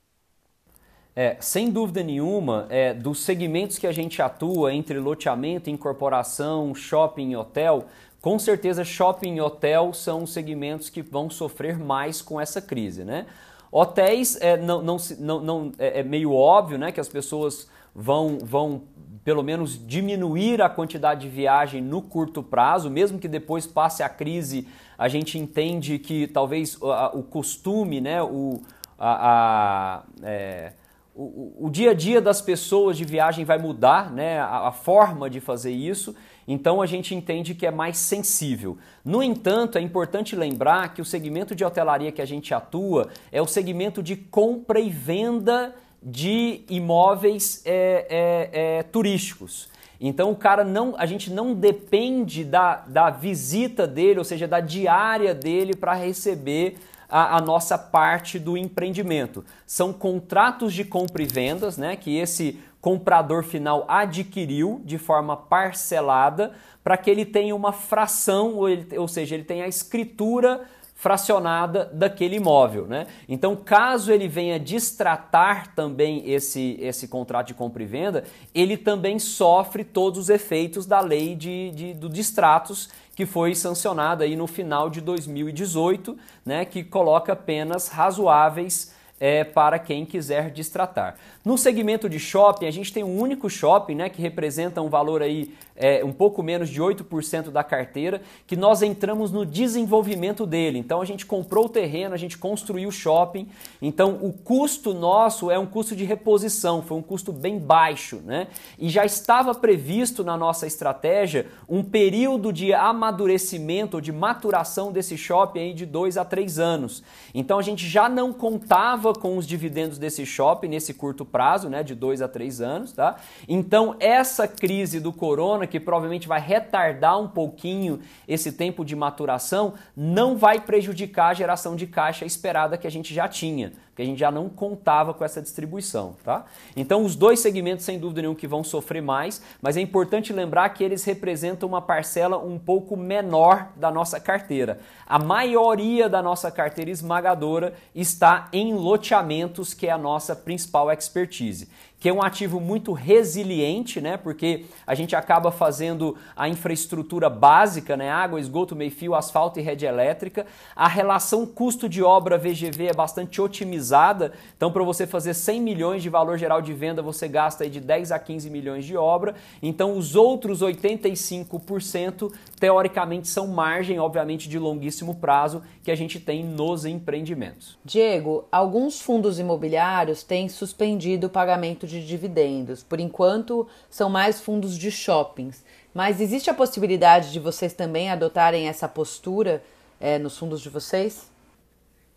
É, 1.16 1.36
sem 1.42 1.70
dúvida 1.70 2.02
nenhuma, 2.02 2.68
é, 2.70 2.94
dos 2.94 3.20
segmentos 3.20 3.78
que 3.78 3.86
a 3.86 3.92
gente 3.92 4.22
atua 4.22 4.74
entre 4.74 4.98
loteamento, 4.98 5.70
incorporação, 5.70 6.74
shopping 6.74 7.32
e 7.32 7.36
hotel, 7.36 7.86
com 8.22 8.40
certeza 8.40 8.86
shopping 8.86 9.36
e 9.36 9.42
hotel 9.42 9.94
são 9.94 10.24
os 10.24 10.32
segmentos 10.32 10.90
que 10.90 11.02
vão 11.02 11.30
sofrer 11.30 11.78
mais 11.78 12.22
com 12.22 12.40
essa 12.40 12.62
crise. 12.62 13.04
Né? 13.04 13.26
Hotéis 13.70 14.40
é, 14.40 14.56
não, 14.56 14.82
não, 14.82 14.98
não, 15.20 15.72
é, 15.78 16.00
é 16.00 16.04
meio 16.04 16.34
óbvio 16.34 16.78
né, 16.78 16.94
que 16.94 17.00
as 17.00 17.10
pessoas 17.10 17.68
vão, 17.94 18.38
vão 18.42 18.84
pelo 19.24 19.44
menos 19.44 19.86
diminuir 19.86 20.62
a 20.62 20.70
quantidade 20.70 21.22
de 21.22 21.30
viagem 21.30 21.82
no 21.82 22.02
curto 22.02 22.42
prazo, 22.42 22.90
mesmo 22.90 23.20
que 23.20 23.28
depois 23.28 23.68
passe 23.68 24.02
a 24.02 24.08
crise, 24.08 24.68
a 24.98 25.10
gente 25.10 25.38
entende 25.38 26.00
que 26.00 26.28
talvez 26.28 26.78
o 27.14 27.24
costume, 27.24 28.00
né, 28.00 28.22
o, 28.24 28.62
a, 28.98 30.04
a 30.04 30.04
é, 30.24 30.74
o, 31.14 31.66
o, 31.68 31.70
dia 31.70 31.92
a 31.92 31.94
dia 31.94 32.22
das 32.22 32.42
pessoas 32.42 32.98
de 32.98 33.04
viagem 33.04 33.44
vai 33.44 33.58
mudar, 33.58 34.12
né? 34.12 34.40
A, 34.40 34.70
a, 34.70 34.72
forma 34.72 35.30
de 35.30 35.40
fazer 35.40 35.72
isso, 35.72 36.16
então 36.48 36.82
a 36.82 36.86
gente 36.86 37.14
entende 37.14 37.54
que 37.54 37.66
é 37.66 37.72
mais 37.72 37.98
sensível. 37.98 38.78
No 39.04 39.22
entanto, 39.22 39.78
é 39.78 39.82
importante 39.82 40.36
lembrar 40.36 40.94
que 40.94 41.02
o 41.02 41.06
segmento 41.06 41.54
de 41.54 41.66
hotelaria 41.66 42.12
que 42.12 42.22
a 42.22 42.26
gente 42.26 42.54
atua 42.54 43.10
é 43.32 43.42
o 43.42 43.48
segmento 43.48 44.02
de 44.02 44.16
compra 44.16 44.80
e 44.80 44.90
venda 44.90 45.76
de 46.02 46.62
imóveis 46.70 47.62
é, 47.66 48.08
é, 48.10 48.78
é, 48.78 48.84
turísticos. 48.84 49.70
Então 50.00 50.32
o 50.32 50.36
cara 50.36 50.64
não, 50.64 50.96
a 50.98 51.06
gente 51.06 51.32
não 51.32 51.54
depende 51.54 52.44
da, 52.44 52.78
da 52.78 53.12
visita 53.12 53.86
dele, 53.86 54.18
ou 54.18 54.26
seja, 54.26 54.48
da 54.48 54.60
diária 54.60 55.36
dele 55.36 55.76
para 55.76 55.94
receber 55.94 56.78
a, 57.12 57.36
a, 57.38 57.42
nossa 57.42 57.78
parte 57.78 58.40
do 58.40 58.58
empreendimento. 58.58 59.44
São 59.68 59.92
contratos 59.92 60.74
de 60.74 60.86
compra 60.86 61.22
e 61.22 61.26
vendas, 61.26 61.78
né, 61.78 61.98
que 61.98 62.18
esse 62.18 62.58
comprador 62.80 63.44
final 63.44 63.86
adquiriu 63.88 64.82
de 64.86 64.98
forma 64.98 65.36
parcelada 65.36 66.54
para 66.84 66.98
que 66.98 67.12
ele 67.12 67.26
tenha 67.26 67.56
uma 67.56 67.74
fração, 67.74 68.56
ou, 68.56 68.70
ele, 68.70 68.98
ou 68.98 69.08
seja, 69.08 69.36
ele 69.36 69.44
tenha 69.44 69.66
a 69.66 69.68
escritura 69.68 70.62
fracionada 71.02 71.90
daquele 71.92 72.36
imóvel. 72.36 72.86
Né? 72.86 73.08
Então, 73.28 73.56
caso 73.56 74.14
ele 74.14 74.28
venha 74.28 74.60
distratar 74.60 75.74
também 75.74 76.30
esse, 76.30 76.78
esse 76.80 77.08
contrato 77.08 77.48
de 77.48 77.54
compra 77.56 77.82
e 77.82 77.88
venda, 77.88 78.24
ele 78.54 78.78
também 78.78 79.18
sofre 79.18 79.84
todos 79.84 80.20
os 80.20 80.30
efeitos 80.30 80.86
da 80.86 81.00
lei 81.00 81.34
de, 81.34 81.72
de, 81.72 81.94
do 81.96 82.08
distratos 82.08 82.88
que 83.16 83.26
foi 83.26 83.56
sancionada 83.56 84.26
aí 84.26 84.36
no 84.36 84.46
final 84.46 84.92
de 84.92 85.02
2018, 85.02 86.16
né, 86.46 86.66
que 86.66 86.84
coloca 86.84 87.36
penas 87.36 87.88
razoáveis 87.88 88.94
é, 89.22 89.44
para 89.44 89.78
quem 89.78 90.04
quiser 90.04 90.50
distratar. 90.50 91.16
No 91.46 91.56
segmento 91.56 92.10
de 92.10 92.20
shopping, 92.20 92.66
a 92.66 92.72
gente 92.72 92.92
tem 92.92 93.04
um 93.04 93.20
único 93.20 93.48
shopping, 93.52 93.94
né, 93.94 94.10
que 94.10 94.20
representa 94.20 94.82
um 94.82 94.90
valor 94.90 95.22
aí 95.22 95.54
é, 95.76 96.04
um 96.04 96.12
pouco 96.12 96.44
menos 96.44 96.70
de 96.70 96.82
8% 96.82 97.50
da 97.50 97.64
carteira, 97.64 98.22
que 98.46 98.56
nós 98.56 98.82
entramos 98.82 99.32
no 99.32 99.46
desenvolvimento 99.46 100.46
dele. 100.46 100.78
Então 100.78 101.02
a 101.02 101.06
gente 101.06 101.26
comprou 101.26 101.66
o 101.66 101.70
terreno, 101.70 102.14
a 102.14 102.18
gente 102.18 102.38
construiu 102.38 102.90
o 102.90 102.92
shopping. 102.92 103.48
Então 103.82 104.20
o 104.22 104.32
custo 104.32 104.94
nosso 104.94 105.50
é 105.50 105.58
um 105.58 105.66
custo 105.66 105.96
de 105.96 106.04
reposição, 106.04 106.82
foi 106.82 106.98
um 106.98 107.02
custo 107.02 107.32
bem 107.32 107.58
baixo, 107.58 108.22
né? 108.26 108.48
E 108.78 108.90
já 108.90 109.06
estava 109.06 109.56
previsto 109.56 110.24
na 110.24 110.38
nossa 110.38 110.68
estratégia 110.68 111.48
um 111.68 111.84
período 111.84 112.54
de 112.54 112.74
amadurecimento 112.74 113.98
ou 113.98 114.02
de 114.02 114.12
maturação 114.12 114.92
desse 114.92 115.18
shopping 115.18 115.60
aí 115.60 115.74
de 115.74 115.86
dois 115.86 116.18
a 116.18 116.26
três 116.26 116.60
anos. 116.60 117.04
Então 117.34 117.58
a 117.58 117.62
gente 117.64 117.88
já 117.88 118.08
não 118.08 118.32
contava 118.32 119.11
com 119.14 119.38
os 119.38 119.48
dividendos 119.48 119.98
desse 119.98 120.26
shopping 120.26 120.68
nesse 120.68 120.94
curto 120.94 121.26
prazo, 121.26 121.70
né, 121.70 121.84
de 121.84 121.96
dois 121.96 122.22
a 122.22 122.28
três 122.28 122.62
anos, 122.62 122.92
tá? 122.92 123.18
Então 123.48 123.96
essa 124.00 124.48
crise 124.48 125.00
do 125.00 125.12
corona 125.12 125.68
que 125.68 125.80
provavelmente 125.80 126.28
vai 126.28 126.40
retardar 126.40 127.20
um 127.20 127.28
pouquinho 127.28 128.00
esse 128.28 128.52
tempo 128.52 128.84
de 128.86 128.96
maturação, 128.96 129.74
não 129.96 130.38
vai 130.38 130.60
prejudicar 130.60 131.30
a 131.30 131.34
geração 131.34 131.76
de 131.76 131.88
caixa 131.88 132.26
esperada 132.26 132.78
que 132.78 132.88
a 132.88 132.92
gente 132.92 133.14
já 133.14 133.28
tinha 133.28 133.74
a 134.02 134.06
gente 134.06 134.20
já 134.20 134.32
não 134.32 134.50
contava 134.50 135.14
com 135.14 135.24
essa 135.24 135.42
distribuição, 135.42 136.16
tá? 136.24 136.46
Então 136.76 137.04
os 137.04 137.16
dois 137.16 137.40
segmentos 137.40 137.86
sem 137.86 138.00
dúvida 138.00 138.22
nenhuma 138.22 138.38
que 138.38 138.48
vão 138.48 138.64
sofrer 138.64 139.02
mais, 139.02 139.42
mas 139.62 139.78
é 139.78 139.82
importante 139.82 140.34
lembrar 140.34 140.70
que 140.70 140.84
eles 140.84 141.04
representam 141.04 141.70
uma 141.70 141.82
parcela 141.82 142.38
um 142.38 142.58
pouco 142.58 142.98
menor 142.98 143.70
da 143.76 143.92
nossa 143.92 144.20
carteira. 144.20 144.80
A 145.08 145.20
maioria 145.20 146.10
da 146.10 146.22
nossa 146.22 146.50
carteira 146.50 146.90
esmagadora 146.90 147.74
está 147.94 148.48
em 148.52 148.74
loteamentos, 148.74 149.74
que 149.74 149.88
é 149.88 149.92
a 149.92 149.98
nossa 149.98 150.36
principal 150.36 150.92
expertise 150.92 151.68
que 152.02 152.10
é 152.10 152.14
um 152.14 152.24
ativo 152.24 152.60
muito 152.60 152.94
resiliente, 152.94 154.02
né? 154.02 154.18
Porque 154.18 154.66
a 154.88 154.96
gente 154.96 155.16
acaba 155.16 155.52
fazendo 155.52 156.18
a 156.36 156.50
infraestrutura 156.50 157.30
básica, 157.30 157.96
né? 157.96 158.10
Água, 158.10 158.40
esgoto, 158.40 158.76
meio-fio, 158.76 159.14
asfalto 159.14 159.60
e 159.60 159.62
rede 159.62 159.86
elétrica. 159.86 160.48
A 160.76 160.88
relação 160.88 161.46
custo 161.46 161.88
de 161.88 162.02
obra 162.02 162.40
VGV 162.40 162.88
é 162.88 162.94
bastante 162.94 163.40
otimizada. 163.40 164.34
Então, 164.58 164.72
para 164.72 164.84
você 164.84 165.06
fazer 165.06 165.36
100 165.36 165.62
milhões 165.62 166.02
de 166.02 166.10
valor 166.10 166.40
geral 166.40 166.60
de 166.60 166.74
venda, 166.74 167.04
você 167.04 167.28
gasta 167.28 167.66
aí 167.66 167.70
de 167.70 167.80
10 167.80 168.12
a 168.12 168.18
15 168.18 168.50
milhões 168.50 168.84
de 168.84 168.98
obra. 168.98 169.36
Então, 169.62 169.96
os 169.96 170.16
outros 170.16 170.64
85% 170.64 172.34
teoricamente 172.60 173.28
são 173.28 173.46
margem, 173.46 174.00
obviamente, 174.00 174.50
de 174.50 174.58
longuíssimo 174.58 175.14
prazo 175.14 175.62
que 175.84 175.92
a 175.92 175.96
gente 175.96 176.20
tem 176.20 176.44
nos 176.44 176.84
empreendimentos. 176.84 177.78
Diego, 177.86 178.46
alguns 178.52 179.00
fundos 179.00 179.38
imobiliários 179.38 180.24
têm 180.24 180.50
suspendido 180.50 181.28
o 181.28 181.30
pagamento 181.30 181.91
de 181.91 181.91
dividendos. 182.00 182.84
Por 182.84 183.00
enquanto, 183.00 183.68
são 183.90 184.10
mais 184.10 184.40
fundos 184.40 184.78
de 184.78 184.92
shoppings. 184.92 185.66
Mas 185.94 186.22
existe 186.22 186.50
a 186.50 186.54
possibilidade 186.54 187.32
de 187.32 187.40
vocês 187.40 187.74
também 187.74 188.10
adotarem 188.10 188.68
essa 188.68 188.88
postura 188.88 189.64
é, 190.00 190.18
nos 190.18 190.38
fundos 190.38 190.62
de 190.62 190.70
vocês? 190.70 191.30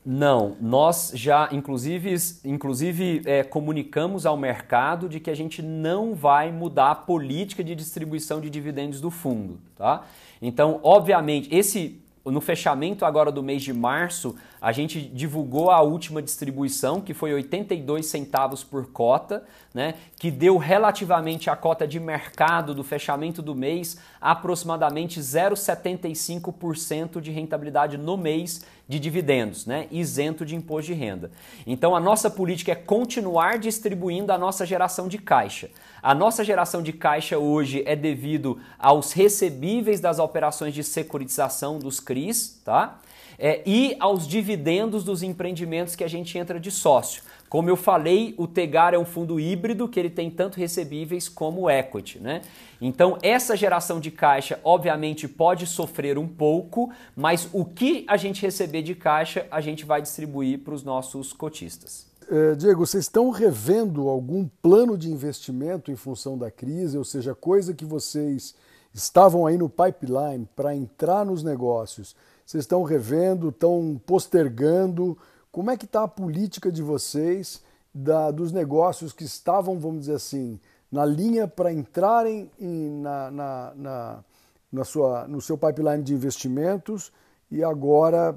Não, 0.06 0.54
nós 0.60 1.12
já, 1.14 1.48
inclusive, 1.50 2.14
inclusive 2.44 3.22
é, 3.24 3.42
comunicamos 3.42 4.26
ao 4.26 4.36
mercado 4.36 5.08
de 5.08 5.18
que 5.18 5.30
a 5.30 5.34
gente 5.34 5.62
não 5.62 6.14
vai 6.14 6.52
mudar 6.52 6.90
a 6.90 6.94
política 6.94 7.64
de 7.64 7.74
distribuição 7.74 8.38
de 8.38 8.50
dividendos 8.50 9.00
do 9.00 9.10
fundo, 9.10 9.58
tá? 9.74 10.04
Então, 10.42 10.78
obviamente, 10.82 11.48
esse 11.54 12.03
no 12.30 12.40
fechamento 12.40 13.04
agora 13.04 13.30
do 13.30 13.42
mês 13.42 13.62
de 13.62 13.72
março, 13.72 14.34
a 14.60 14.72
gente 14.72 15.00
divulgou 15.00 15.70
a 15.70 15.80
última 15.82 16.22
distribuição, 16.22 17.00
que 17.00 17.12
foi 17.12 17.34
82 17.34 18.06
centavos 18.06 18.64
por 18.64 18.86
cota, 18.86 19.44
né, 19.74 19.94
que 20.18 20.30
deu 20.30 20.56
relativamente 20.56 21.50
à 21.50 21.56
cota 21.56 21.86
de 21.86 22.00
mercado 22.00 22.74
do 22.74 22.82
fechamento 22.82 23.42
do 23.42 23.54
mês 23.54 23.98
aproximadamente 24.20 25.20
0,75% 25.20 27.20
de 27.20 27.30
rentabilidade 27.30 27.98
no 27.98 28.16
mês 28.16 28.64
de 28.86 28.98
dividendos, 28.98 29.64
né, 29.64 29.86
isento 29.90 30.44
de 30.44 30.54
imposto 30.54 30.92
de 30.92 30.98
renda. 30.98 31.30
Então 31.66 31.96
a 31.96 32.00
nossa 32.00 32.28
política 32.28 32.72
é 32.72 32.74
continuar 32.74 33.58
distribuindo 33.58 34.32
a 34.32 34.38
nossa 34.38 34.66
geração 34.66 35.08
de 35.08 35.18
caixa. 35.18 35.70
A 36.02 36.14
nossa 36.14 36.44
geração 36.44 36.82
de 36.82 36.92
caixa 36.92 37.38
hoje 37.38 37.82
é 37.86 37.96
devido 37.96 38.60
aos 38.78 39.12
recebíveis 39.12 40.00
das 40.00 40.18
operações 40.18 40.74
de 40.74 40.84
securitização 40.84 41.78
dos 41.78 41.98
CRIs, 41.98 42.60
tá? 42.64 43.00
é, 43.38 43.62
e 43.66 43.96
aos 43.98 44.26
dividendos 44.26 45.04
dos 45.04 45.22
empreendimentos 45.22 45.96
que 45.96 46.04
a 46.04 46.08
gente 46.08 46.36
entra 46.38 46.58
de 46.60 46.70
sócio. 46.70 47.22
Como 47.48 47.68
eu 47.68 47.76
falei, 47.76 48.34
o 48.36 48.46
Tegar 48.46 48.94
é 48.94 48.98
um 48.98 49.04
fundo 49.04 49.38
híbrido 49.38 49.88
que 49.88 49.98
ele 50.00 50.10
tem 50.10 50.30
tanto 50.30 50.58
recebíveis 50.58 51.28
como 51.28 51.70
equity, 51.70 52.18
né? 52.18 52.42
Então, 52.80 53.16
essa 53.22 53.56
geração 53.56 54.00
de 54.00 54.10
caixa, 54.10 54.58
obviamente, 54.64 55.28
pode 55.28 55.66
sofrer 55.66 56.18
um 56.18 56.26
pouco, 56.26 56.90
mas 57.14 57.48
o 57.52 57.64
que 57.64 58.04
a 58.08 58.16
gente 58.16 58.42
receber 58.42 58.82
de 58.82 58.94
caixa, 58.94 59.46
a 59.50 59.60
gente 59.60 59.84
vai 59.84 60.02
distribuir 60.02 60.60
para 60.60 60.74
os 60.74 60.82
nossos 60.82 61.32
cotistas. 61.32 62.06
É, 62.30 62.54
Diego, 62.54 62.86
vocês 62.86 63.04
estão 63.04 63.30
revendo 63.30 64.08
algum 64.08 64.48
plano 64.60 64.96
de 64.96 65.10
investimento 65.10 65.92
em 65.92 65.96
função 65.96 66.36
da 66.36 66.50
crise, 66.50 66.98
ou 66.98 67.04
seja, 67.04 67.34
coisa 67.34 67.72
que 67.74 67.84
vocês 67.84 68.54
estavam 68.92 69.46
aí 69.46 69.58
no 69.58 69.68
pipeline 69.68 70.48
para 70.56 70.74
entrar 70.74 71.24
nos 71.24 71.42
negócios 71.42 72.16
vocês 72.44 72.62
estão 72.62 72.82
revendo, 72.82 73.48
estão 73.48 74.00
postergando? 74.04 75.16
Como 75.54 75.70
é 75.70 75.76
que 75.76 75.84
está 75.84 76.02
a 76.02 76.08
política 76.08 76.68
de 76.72 76.82
vocês 76.82 77.62
da, 77.94 78.32
dos 78.32 78.50
negócios 78.50 79.12
que 79.12 79.22
estavam, 79.22 79.78
vamos 79.78 80.00
dizer 80.00 80.16
assim, 80.16 80.58
na 80.90 81.04
linha 81.04 81.46
para 81.46 81.72
entrarem 81.72 82.50
em, 82.58 82.90
na, 83.00 83.30
na, 83.30 83.72
na, 83.76 84.24
na, 84.72 84.84
sua, 84.84 85.28
no 85.28 85.40
seu 85.40 85.56
pipeline 85.56 86.02
de 86.02 86.12
investimentos 86.12 87.12
e 87.52 87.62
agora 87.62 88.36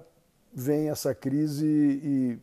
vem 0.53 0.89
essa 0.89 1.15
crise 1.15 1.65
e 1.65 2.39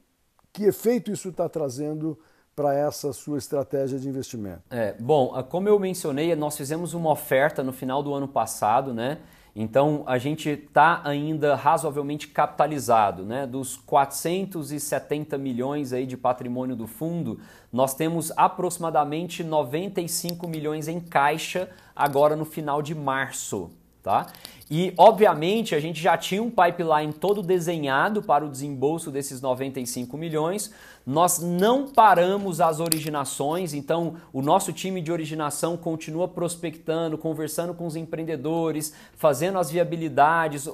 que 0.52 0.64
efeito 0.64 1.12
isso 1.12 1.28
está 1.28 1.48
trazendo 1.48 2.18
para 2.54 2.74
essa 2.74 3.12
sua 3.12 3.38
estratégia 3.38 3.98
de 3.98 4.08
investimento? 4.08 4.62
É, 4.70 4.94
bom, 4.98 5.42
como 5.48 5.68
eu 5.68 5.78
mencionei, 5.78 6.34
nós 6.36 6.56
fizemos 6.56 6.94
uma 6.94 7.10
oferta 7.10 7.62
no 7.62 7.72
final 7.72 8.02
do 8.02 8.14
ano 8.14 8.28
passado, 8.28 8.94
né? 8.94 9.18
Então 9.56 10.02
a 10.06 10.18
gente 10.18 10.50
está 10.50 11.00
ainda 11.04 11.54
razoavelmente 11.54 12.26
capitalizado, 12.26 13.24
né? 13.24 13.46
Dos 13.46 13.76
470 13.76 15.38
milhões 15.38 15.92
aí 15.92 16.06
de 16.06 16.16
patrimônio 16.16 16.74
do 16.74 16.88
fundo, 16.88 17.38
nós 17.72 17.94
temos 17.94 18.32
aproximadamente 18.36 19.44
95 19.44 20.48
milhões 20.48 20.88
em 20.88 20.98
caixa 20.98 21.70
agora 21.94 22.34
no 22.34 22.44
final 22.44 22.82
de 22.82 22.96
março, 22.96 23.70
tá? 24.02 24.26
E 24.68 24.92
obviamente 24.96 25.74
a 25.74 25.80
gente 25.80 26.00
já 26.00 26.18
tinha 26.18 26.42
um 26.42 26.50
pipeline 26.50 27.12
todo 27.12 27.40
desenhado 27.40 28.22
para 28.22 28.44
o 28.44 28.50
desembolso 28.50 29.08
desses 29.08 29.40
95 29.40 30.16
milhões 30.16 30.72
nós 31.06 31.38
não 31.38 31.86
paramos 31.86 32.60
as 32.60 32.80
originações, 32.80 33.74
então 33.74 34.14
o 34.32 34.40
nosso 34.40 34.72
time 34.72 35.02
de 35.02 35.12
originação 35.12 35.76
continua 35.76 36.26
prospectando, 36.26 37.18
conversando 37.18 37.74
com 37.74 37.86
os 37.86 37.94
empreendedores, 37.94 38.94
fazendo 39.14 39.58
as 39.58 39.70
viabilidades, 39.70 40.66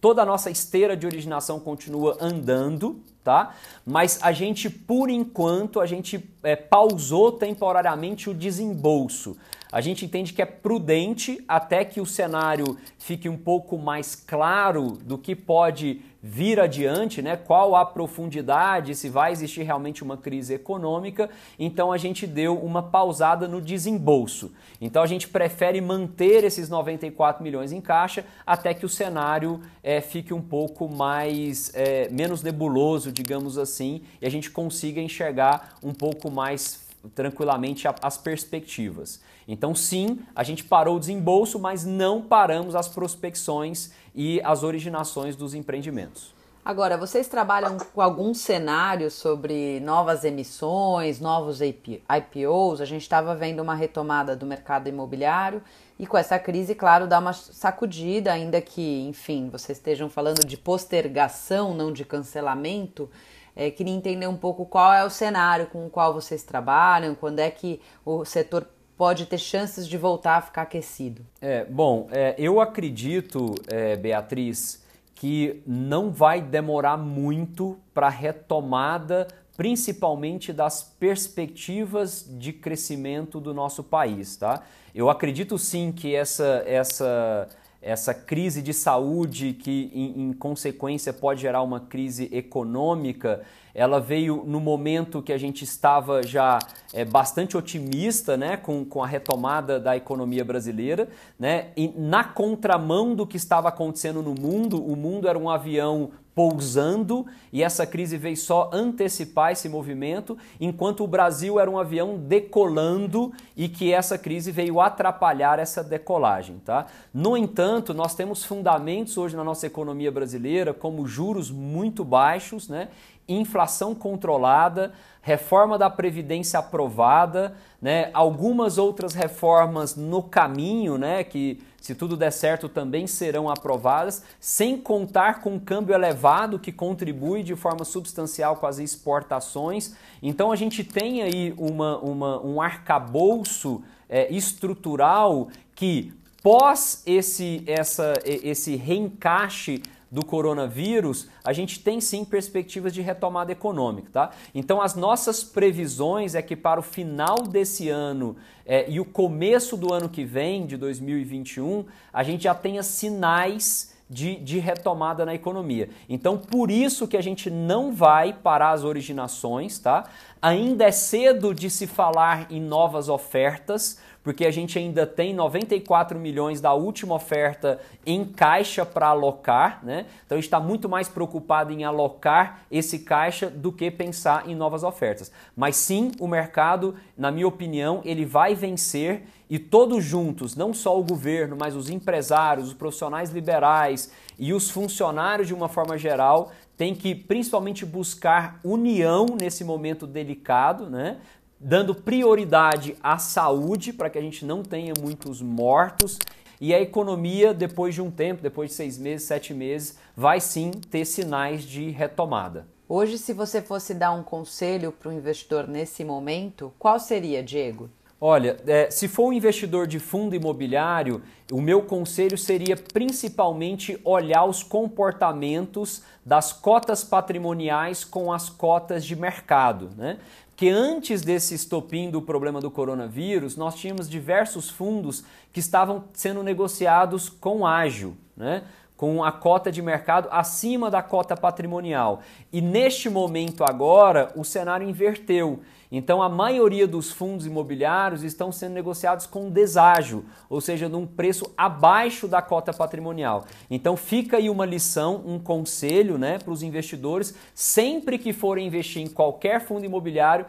toda 0.00 0.22
a 0.22 0.26
nossa 0.26 0.50
esteira 0.50 0.96
de 0.96 1.06
originação 1.06 1.58
continua 1.58 2.18
andando, 2.20 3.00
tá? 3.24 3.54
Mas 3.86 4.18
a 4.22 4.32
gente, 4.32 4.68
por 4.68 5.08
enquanto, 5.08 5.80
a 5.80 5.86
gente 5.86 6.22
é, 6.42 6.54
pausou 6.54 7.32
temporariamente 7.32 8.28
o 8.28 8.34
desembolso. 8.34 9.36
A 9.70 9.82
gente 9.82 10.04
entende 10.04 10.32
que 10.32 10.40
é 10.40 10.46
prudente 10.46 11.44
até 11.46 11.84
que 11.84 12.00
o 12.00 12.06
cenário 12.06 12.78
fique 12.98 13.28
um 13.28 13.36
pouco 13.36 13.76
mais 13.76 14.14
claro 14.14 14.92
do 14.92 15.18
que 15.18 15.36
pode 15.36 16.02
vir 16.22 16.58
adiante, 16.58 17.22
né? 17.22 17.36
Qual 17.36 17.76
a 17.76 17.84
profundidade, 17.84 18.94
se 18.94 19.08
vai 19.08 19.30
existir 19.30 19.62
realmente 19.62 20.02
uma 20.02 20.16
crise 20.16 20.54
econômica. 20.54 21.30
Então 21.58 21.92
a 21.92 21.98
gente 21.98 22.26
deu 22.26 22.58
uma 22.58 22.82
pausada 22.82 23.46
no 23.46 23.60
desembolso. 23.60 24.52
Então 24.80 25.02
a 25.02 25.06
gente 25.06 25.28
prefere 25.28 25.80
manter 25.80 26.42
esses 26.44 26.68
94 26.68 27.42
milhões 27.42 27.72
em 27.72 27.80
caixa 27.80 28.24
até 28.46 28.74
que 28.74 28.84
o 28.84 28.88
cenário 28.88 29.60
é, 29.82 30.00
fique 30.00 30.34
um 30.34 30.42
pouco 30.42 30.88
mais 30.88 31.70
é, 31.74 32.08
menos 32.08 32.42
nebuloso, 32.42 33.12
digamos 33.12 33.56
assim, 33.56 34.02
e 34.20 34.26
a 34.26 34.30
gente 34.30 34.50
consiga 34.50 35.00
enxergar 35.00 35.78
um 35.82 35.92
pouco 35.92 36.30
mais 36.30 36.87
tranquilamente 37.14 37.86
as 38.02 38.18
perspectivas. 38.18 39.20
Então, 39.46 39.74
sim, 39.74 40.20
a 40.34 40.42
gente 40.42 40.64
parou 40.64 40.96
o 40.96 41.00
desembolso, 41.00 41.58
mas 41.58 41.84
não 41.84 42.20
paramos 42.20 42.74
as 42.74 42.88
prospecções 42.88 43.90
e 44.14 44.40
as 44.44 44.62
originações 44.62 45.36
dos 45.36 45.54
empreendimentos. 45.54 46.38
Agora, 46.64 46.98
vocês 46.98 47.26
trabalham 47.28 47.78
com 47.94 48.02
algum 48.02 48.34
cenário 48.34 49.10
sobre 49.10 49.80
novas 49.80 50.22
emissões, 50.22 51.18
novos 51.18 51.60
IPOs? 51.62 52.82
A 52.82 52.84
gente 52.84 53.00
estava 53.00 53.34
vendo 53.34 53.60
uma 53.62 53.74
retomada 53.74 54.36
do 54.36 54.44
mercado 54.44 54.86
imobiliário 54.86 55.62
e 55.98 56.06
com 56.06 56.18
essa 56.18 56.38
crise, 56.38 56.74
claro, 56.74 57.06
dá 57.06 57.20
uma 57.20 57.32
sacudida, 57.32 58.32
ainda 58.34 58.60
que, 58.60 59.00
enfim, 59.08 59.48
vocês 59.48 59.78
estejam 59.78 60.10
falando 60.10 60.46
de 60.46 60.58
postergação, 60.58 61.72
não 61.72 61.90
de 61.90 62.04
cancelamento. 62.04 63.08
É, 63.58 63.72
queria 63.72 63.92
entender 63.92 64.28
um 64.28 64.36
pouco 64.36 64.64
qual 64.64 64.94
é 64.94 65.04
o 65.04 65.10
cenário 65.10 65.66
com 65.66 65.84
o 65.84 65.90
qual 65.90 66.14
vocês 66.14 66.44
trabalham, 66.44 67.12
quando 67.12 67.40
é 67.40 67.50
que 67.50 67.80
o 68.06 68.24
setor 68.24 68.64
pode 68.96 69.26
ter 69.26 69.38
chances 69.38 69.88
de 69.88 69.98
voltar 69.98 70.36
a 70.36 70.40
ficar 70.40 70.62
aquecido? 70.62 71.26
É, 71.40 71.64
bom, 71.64 72.06
é, 72.12 72.36
eu 72.38 72.60
acredito, 72.60 73.56
é, 73.66 73.96
Beatriz, 73.96 74.84
que 75.12 75.60
não 75.66 76.12
vai 76.12 76.40
demorar 76.40 76.96
muito 76.96 77.76
para 77.92 78.06
a 78.06 78.10
retomada, 78.10 79.26
principalmente 79.56 80.52
das 80.52 80.84
perspectivas 80.84 82.24
de 82.28 82.52
crescimento 82.52 83.40
do 83.40 83.52
nosso 83.52 83.82
país, 83.82 84.36
tá? 84.36 84.62
Eu 84.94 85.10
acredito 85.10 85.58
sim 85.58 85.90
que 85.90 86.14
essa, 86.14 86.62
essa, 86.64 87.48
essa 87.88 88.12
crise 88.12 88.60
de 88.60 88.74
saúde, 88.74 89.54
que 89.54 89.90
em, 89.94 90.28
em 90.28 90.32
consequência 90.34 91.10
pode 91.10 91.40
gerar 91.40 91.62
uma 91.62 91.80
crise 91.80 92.28
econômica, 92.30 93.40
ela 93.74 93.98
veio 93.98 94.44
no 94.46 94.60
momento 94.60 95.22
que 95.22 95.32
a 95.32 95.38
gente 95.38 95.64
estava 95.64 96.22
já 96.22 96.58
é, 96.92 97.02
bastante 97.02 97.56
otimista 97.56 98.36
né, 98.36 98.58
com, 98.58 98.84
com 98.84 99.02
a 99.02 99.06
retomada 99.06 99.80
da 99.80 99.96
economia 99.96 100.44
brasileira, 100.44 101.08
né, 101.38 101.68
e 101.76 101.88
na 101.96 102.24
contramão 102.24 103.14
do 103.14 103.26
que 103.26 103.38
estava 103.38 103.68
acontecendo 103.68 104.22
no 104.22 104.34
mundo, 104.34 104.84
o 104.84 104.94
mundo 104.94 105.26
era 105.26 105.38
um 105.38 105.48
avião 105.48 106.10
pousando 106.34 107.26
e 107.52 107.62
essa 107.62 107.84
crise 107.84 108.16
veio 108.16 108.36
só 108.36 108.70
antecipar 108.72 109.52
esse 109.52 109.68
movimento, 109.68 110.38
enquanto 110.60 111.02
o 111.02 111.06
Brasil 111.06 111.58
era 111.58 111.70
um 111.70 111.78
avião 111.78 112.16
decolando 112.16 113.32
e 113.56 113.68
que 113.68 113.92
essa 113.92 114.16
crise 114.16 114.52
veio 114.52 114.80
atrapalhar 114.80 115.58
essa 115.58 115.82
decolagem. 115.82 116.60
Tá? 116.64 116.86
No 117.12 117.36
entanto, 117.36 117.92
nós 117.92 118.14
temos 118.14 118.44
fundamentos 118.44 119.18
hoje 119.18 119.36
na 119.36 119.42
nossa 119.42 119.66
economia 119.66 120.12
brasileira, 120.12 120.72
como 120.72 121.06
juros 121.06 121.50
muito 121.50 122.04
baixos, 122.04 122.68
né? 122.68 122.88
Inflação 123.28 123.94
controlada, 123.94 124.92
reforma 125.20 125.76
da 125.76 125.90
Previdência 125.90 126.58
aprovada, 126.58 127.54
né? 127.80 128.10
algumas 128.14 128.78
outras 128.78 129.14
reformas 129.14 129.94
no 129.94 130.22
caminho, 130.22 130.96
né? 130.96 131.22
que 131.22 131.60
se 131.80 131.94
tudo 131.94 132.16
der 132.16 132.32
certo 132.32 132.68
também 132.68 133.06
serão 133.06 133.48
aprovadas, 133.48 134.22
sem 134.40 134.76
contar 134.76 135.40
com 135.40 135.54
um 135.54 135.60
câmbio 135.60 135.94
elevado 135.94 136.58
que 136.58 136.72
contribui 136.72 137.42
de 137.42 137.54
forma 137.54 137.84
substancial 137.84 138.56
com 138.56 138.66
as 138.66 138.78
exportações. 138.78 139.94
Então 140.22 140.50
a 140.50 140.56
gente 140.56 140.82
tem 140.82 141.22
aí 141.22 141.54
uma, 141.56 141.98
uma 141.98 142.40
um 142.42 142.60
arcabouço 142.60 143.82
é, 144.08 144.32
estrutural 144.32 145.48
que 145.74 146.12
pós 146.42 147.02
esse, 147.06 147.62
essa, 147.66 148.14
esse 148.24 148.76
reencaixe 148.76 149.82
do 150.10 150.24
coronavírus, 150.24 151.28
a 151.44 151.52
gente 151.52 151.80
tem 151.80 152.00
sim 152.00 152.24
perspectivas 152.24 152.94
de 152.94 153.02
retomada 153.02 153.52
econômica, 153.52 154.08
tá? 154.12 154.30
Então 154.54 154.80
as 154.80 154.94
nossas 154.94 155.44
previsões 155.44 156.34
é 156.34 156.40
que 156.40 156.56
para 156.56 156.80
o 156.80 156.82
final 156.82 157.42
desse 157.42 157.88
ano 157.88 158.36
é, 158.64 158.90
e 158.90 158.98
o 159.00 159.04
começo 159.04 159.76
do 159.76 159.92
ano 159.92 160.08
que 160.08 160.24
vem, 160.24 160.66
de 160.66 160.76
2021, 160.76 161.84
a 162.12 162.22
gente 162.22 162.44
já 162.44 162.54
tenha 162.54 162.82
sinais 162.82 163.97
de, 164.08 164.36
de, 164.36 164.58
retomada 164.58 165.26
na 165.26 165.34
economia. 165.34 165.90
Então, 166.08 166.38
por 166.38 166.70
isso 166.70 167.06
que 167.06 167.16
a 167.16 167.22
gente 167.22 167.50
não 167.50 167.92
vai 167.92 168.32
parar 168.32 168.70
as 168.70 168.84
originações, 168.84 169.78
tá? 169.78 170.04
Ainda 170.40 170.84
é 170.84 170.92
cedo 170.92 171.54
de 171.54 171.68
se 171.68 171.86
falar 171.86 172.46
em 172.50 172.60
novas 172.60 173.08
ofertas, 173.08 173.98
porque 174.22 174.44
a 174.44 174.50
gente 174.50 174.78
ainda 174.78 175.06
tem 175.06 175.32
94 175.32 176.18
milhões 176.18 176.60
da 176.60 176.74
última 176.74 177.14
oferta 177.14 177.80
em 178.04 178.24
caixa 178.24 178.84
para 178.84 179.08
alocar, 179.08 179.80
né? 179.82 180.06
Então 180.26 180.36
a 180.36 180.38
gente 180.38 180.48
está 180.48 180.60
muito 180.60 180.88
mais 180.88 181.08
preocupado 181.08 181.72
em 181.72 181.84
alocar 181.84 182.62
esse 182.70 182.98
caixa 183.00 183.48
do 183.48 183.72
que 183.72 183.90
pensar 183.90 184.48
em 184.48 184.54
novas 184.54 184.82
ofertas. 184.82 185.32
Mas 185.56 185.76
sim, 185.76 186.12
o 186.20 186.26
mercado, 186.26 186.94
na 187.16 187.30
minha 187.30 187.48
opinião, 187.48 188.02
ele 188.04 188.24
vai 188.24 188.54
vencer 188.54 189.22
e 189.50 189.58
todos 189.58 190.04
juntos, 190.04 190.54
não 190.54 190.74
só 190.74 190.98
o 190.98 191.04
governo, 191.04 191.56
mas 191.58 191.74
os 191.74 191.88
empresários, 191.88 192.68
os 192.68 192.74
profissionais 192.74 193.30
liberais 193.30 194.10
e 194.38 194.52
os 194.52 194.70
funcionários 194.70 195.48
de 195.48 195.54
uma 195.54 195.68
forma 195.68 195.96
geral, 195.96 196.52
tem 196.76 196.94
que 196.94 197.14
principalmente 197.14 197.84
buscar 197.86 198.60
união 198.62 199.26
nesse 199.40 199.64
momento 199.64 200.06
delicado, 200.06 200.88
né? 200.88 201.18
dando 201.60 201.94
prioridade 201.94 202.96
à 203.02 203.18
saúde 203.18 203.92
para 203.92 204.08
que 204.08 204.18
a 204.18 204.22
gente 204.22 204.44
não 204.44 204.62
tenha 204.62 204.92
muitos 205.00 205.42
mortos. 205.42 206.18
E 206.60 206.74
a 206.74 206.80
economia, 206.80 207.54
depois 207.54 207.94
de 207.94 208.02
um 208.02 208.10
tempo, 208.10 208.42
depois 208.42 208.70
de 208.70 208.76
seis 208.76 208.98
meses, 208.98 209.26
sete 209.26 209.54
meses, 209.54 209.96
vai 210.16 210.40
sim 210.40 210.70
ter 210.70 211.04
sinais 211.04 211.62
de 211.62 211.90
retomada. 211.90 212.66
Hoje, 212.88 213.18
se 213.18 213.32
você 213.32 213.60
fosse 213.60 213.92
dar 213.92 214.12
um 214.12 214.22
conselho 214.22 214.90
para 214.90 215.10
o 215.10 215.12
investidor 215.12 215.68
nesse 215.68 216.04
momento, 216.04 216.72
qual 216.78 216.98
seria, 216.98 217.42
Diego? 217.42 217.90
Olha, 218.20 218.56
é, 218.66 218.90
se 218.90 219.06
for 219.06 219.28
um 219.28 219.32
investidor 219.32 219.86
de 219.86 220.00
fundo 220.00 220.34
imobiliário, 220.34 221.22
o 221.52 221.60
meu 221.60 221.82
conselho 221.82 222.36
seria 222.36 222.76
principalmente 222.76 223.98
olhar 224.04 224.44
os 224.44 224.62
comportamentos 224.62 226.02
das 226.26 226.52
cotas 226.52 227.04
patrimoniais 227.04 228.04
com 228.04 228.32
as 228.32 228.48
cotas 228.48 229.04
de 229.04 229.14
mercado. 229.14 229.90
Né? 229.96 230.18
que 230.58 230.68
antes 230.68 231.22
desse 231.22 231.54
estopim 231.54 232.10
do 232.10 232.20
problema 232.20 232.60
do 232.60 232.68
coronavírus, 232.68 233.56
nós 233.56 233.76
tínhamos 233.76 234.10
diversos 234.10 234.68
fundos 234.68 235.22
que 235.52 235.60
estavam 235.60 236.06
sendo 236.12 236.42
negociados 236.42 237.28
com 237.28 237.64
ágil, 237.64 238.16
né? 238.36 238.64
com 238.96 239.22
a 239.22 239.30
cota 239.30 239.70
de 239.70 239.80
mercado 239.80 240.26
acima 240.32 240.90
da 240.90 241.00
cota 241.00 241.36
patrimonial. 241.36 242.22
E 242.52 242.60
neste 242.60 243.10
momento 243.10 243.62
agora, 243.62 244.32
o 244.34 244.44
cenário 244.44 244.88
inverteu. 244.88 245.60
Então, 245.90 246.22
a 246.22 246.28
maioria 246.28 246.86
dos 246.86 247.10
fundos 247.10 247.46
imobiliários 247.46 248.22
estão 248.22 248.52
sendo 248.52 248.74
negociados 248.74 249.26
com 249.26 249.48
deságio, 249.48 250.24
ou 250.48 250.60
seja, 250.60 250.86
num 250.86 251.06
preço 251.06 251.50
abaixo 251.56 252.28
da 252.28 252.42
cota 252.42 252.74
patrimonial. 252.74 253.46
Então, 253.70 253.96
fica 253.96 254.36
aí 254.36 254.50
uma 254.50 254.66
lição, 254.66 255.22
um 255.26 255.38
conselho 255.38 256.18
né, 256.18 256.38
para 256.38 256.52
os 256.52 256.62
investidores, 256.62 257.34
sempre 257.54 258.18
que 258.18 258.34
forem 258.34 258.66
investir 258.66 259.02
em 259.02 259.08
qualquer 259.08 259.62
fundo 259.62 259.86
imobiliário, 259.86 260.44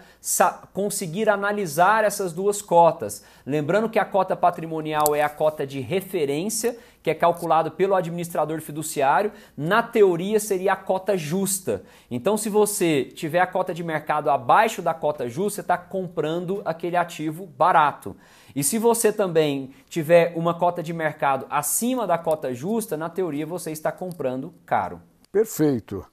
conseguir 0.74 1.30
analisar 1.30 2.04
essas 2.04 2.34
duas 2.34 2.62
cotas. 2.62 3.24
Lembrando 3.46 3.90
que 3.90 4.00
a 4.00 4.06
cota 4.06 4.36
patrimonial 4.36 5.16
é 5.16 5.22
a 5.22 5.30
cota 5.30 5.66
de 5.66 5.80
referência 5.80 6.78
que 7.02 7.10
é 7.10 7.14
calculado 7.14 7.72
pelo 7.72 7.96
administrador 7.96 8.60
fiduciário, 8.62 9.32
na 9.56 9.82
teoria 9.82 10.40
seria 10.40 10.74
a 10.74 10.76
cota 10.76 11.18
justa. 11.18 11.84
Então, 12.10 12.38
se 12.38 12.50
você 12.50 13.06
tiver 13.06 13.40
a 13.40 13.48
cota 13.48 13.74
de 13.74 13.84
mercado 13.84 14.30
abaixo 14.30 14.82
da 14.82 14.94
cota 14.94 15.28
justa, 15.28 15.56
você 15.56 15.62
está 15.62 15.78
comprando 15.78 16.62
aquele 16.66 16.96
ativo 16.96 17.46
barato. 17.46 18.16
E 18.56 18.64
se 18.64 18.78
você 18.78 19.12
também 19.12 19.72
tiver 19.90 20.34
uma 20.36 20.54
cota 20.54 20.82
de 20.82 20.94
mercado 20.94 21.46
acima 21.50 22.08
da 22.08 22.18
cota 22.18 22.54
justa, 22.54 22.98
na 22.98 23.10
teoria 23.10 23.46
você 23.46 23.72
está 23.72 23.92
comprando 23.92 24.54
caro. 24.66 25.02
Perfeito. 25.32 26.06